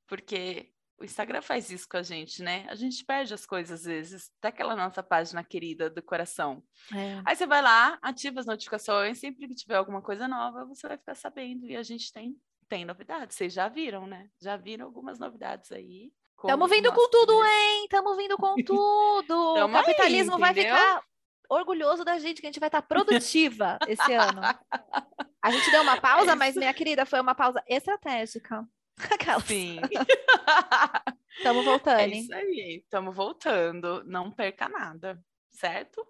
[0.08, 2.66] Porque o Instagram faz isso com a gente, né?
[2.70, 6.64] A gente perde as coisas às vezes, até aquela nossa página querida do coração.
[6.94, 7.22] É.
[7.26, 10.98] Aí você vai lá, ativa as notificações, sempre que tiver alguma coisa nova, você vai
[10.98, 11.66] ficar sabendo.
[11.66, 12.36] E a gente tem,
[12.68, 14.28] tem novidades, vocês já viram, né?
[14.42, 16.12] Já viram algumas novidades aí.
[16.36, 17.84] Estamos vindo com tudo, hein?
[17.84, 19.66] Estamos vindo com tudo.
[19.66, 21.04] o capitalismo aí, vai ficar
[21.50, 24.42] orgulhoso da gente, que a gente vai estar produtiva esse ano.
[25.40, 28.68] A gente deu uma pausa, é mas, minha querida, foi uma pausa estratégica.
[29.12, 29.40] Aquela.
[29.42, 29.80] Sim.
[31.38, 32.00] Estamos voltando.
[32.00, 34.04] É isso aí, estamos voltando.
[34.06, 36.04] Não perca nada, certo?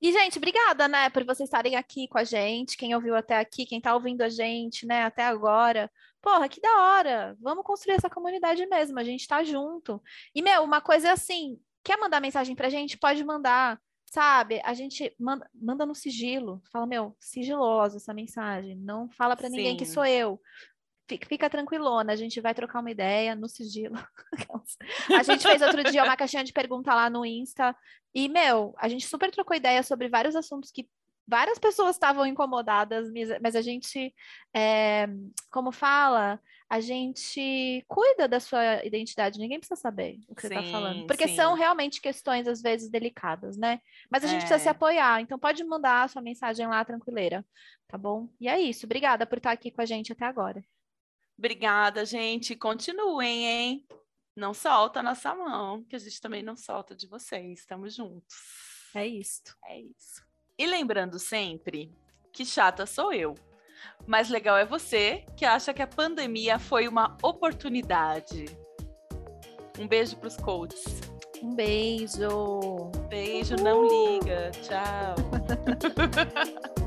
[0.00, 2.76] E, gente, obrigada, né, por vocês estarem aqui com a gente.
[2.76, 5.90] Quem ouviu até aqui, quem tá ouvindo a gente, né, até agora.
[6.20, 7.36] Porra, que da hora!
[7.40, 10.02] Vamos construir essa comunidade mesmo, a gente tá junto.
[10.34, 12.98] E, meu, uma coisa é assim: quer mandar mensagem pra gente?
[12.98, 13.80] Pode mandar.
[14.04, 19.48] sabe, a gente manda, manda no sigilo, fala, meu, sigilosa essa mensagem, não fala para
[19.48, 19.92] ninguém que Sim.
[19.94, 20.40] sou eu.
[21.08, 23.94] Fica, fica tranquilona, a gente vai trocar uma ideia no sigilo.
[25.16, 27.76] a gente fez outro dia uma caixinha de pergunta lá no Insta
[28.14, 30.88] e, meu, a gente super trocou ideia sobre vários assuntos que
[31.28, 33.08] várias pessoas estavam incomodadas,
[33.42, 34.14] mas- a gente,
[34.54, 35.08] é,
[35.50, 40.62] como fala, a gente cuida da sua identidade, ninguém precisa saber o que você está
[40.64, 41.34] falando, Sim, porque sim.
[41.36, 43.80] são realmente questões, às vezes, delicadas, né?
[44.10, 44.70] Mas a gente precisa se É.
[44.70, 47.44] apoiar, então pode mandar a sua mensagem lá, tranquileira,
[47.88, 48.28] tá bom?
[48.40, 50.64] E é isso, obrigada por estar aqui com a gente até agora.
[51.38, 52.56] Obrigada, gente.
[52.56, 53.86] Continuem, hein?
[54.34, 57.60] Não solta a nossa mão, que a gente também não solta de vocês.
[57.60, 58.36] Estamos juntos.
[58.94, 59.42] É isso.
[59.64, 60.22] É isso.
[60.58, 61.92] E lembrando sempre
[62.32, 63.34] que chata sou eu.
[64.06, 68.46] Mas legal é você que acha que a pandemia foi uma oportunidade.
[69.78, 71.00] Um beijo para os coaches.
[71.42, 72.90] Um beijo.
[73.08, 74.50] Beijo, não liga.
[74.62, 75.16] Tchau.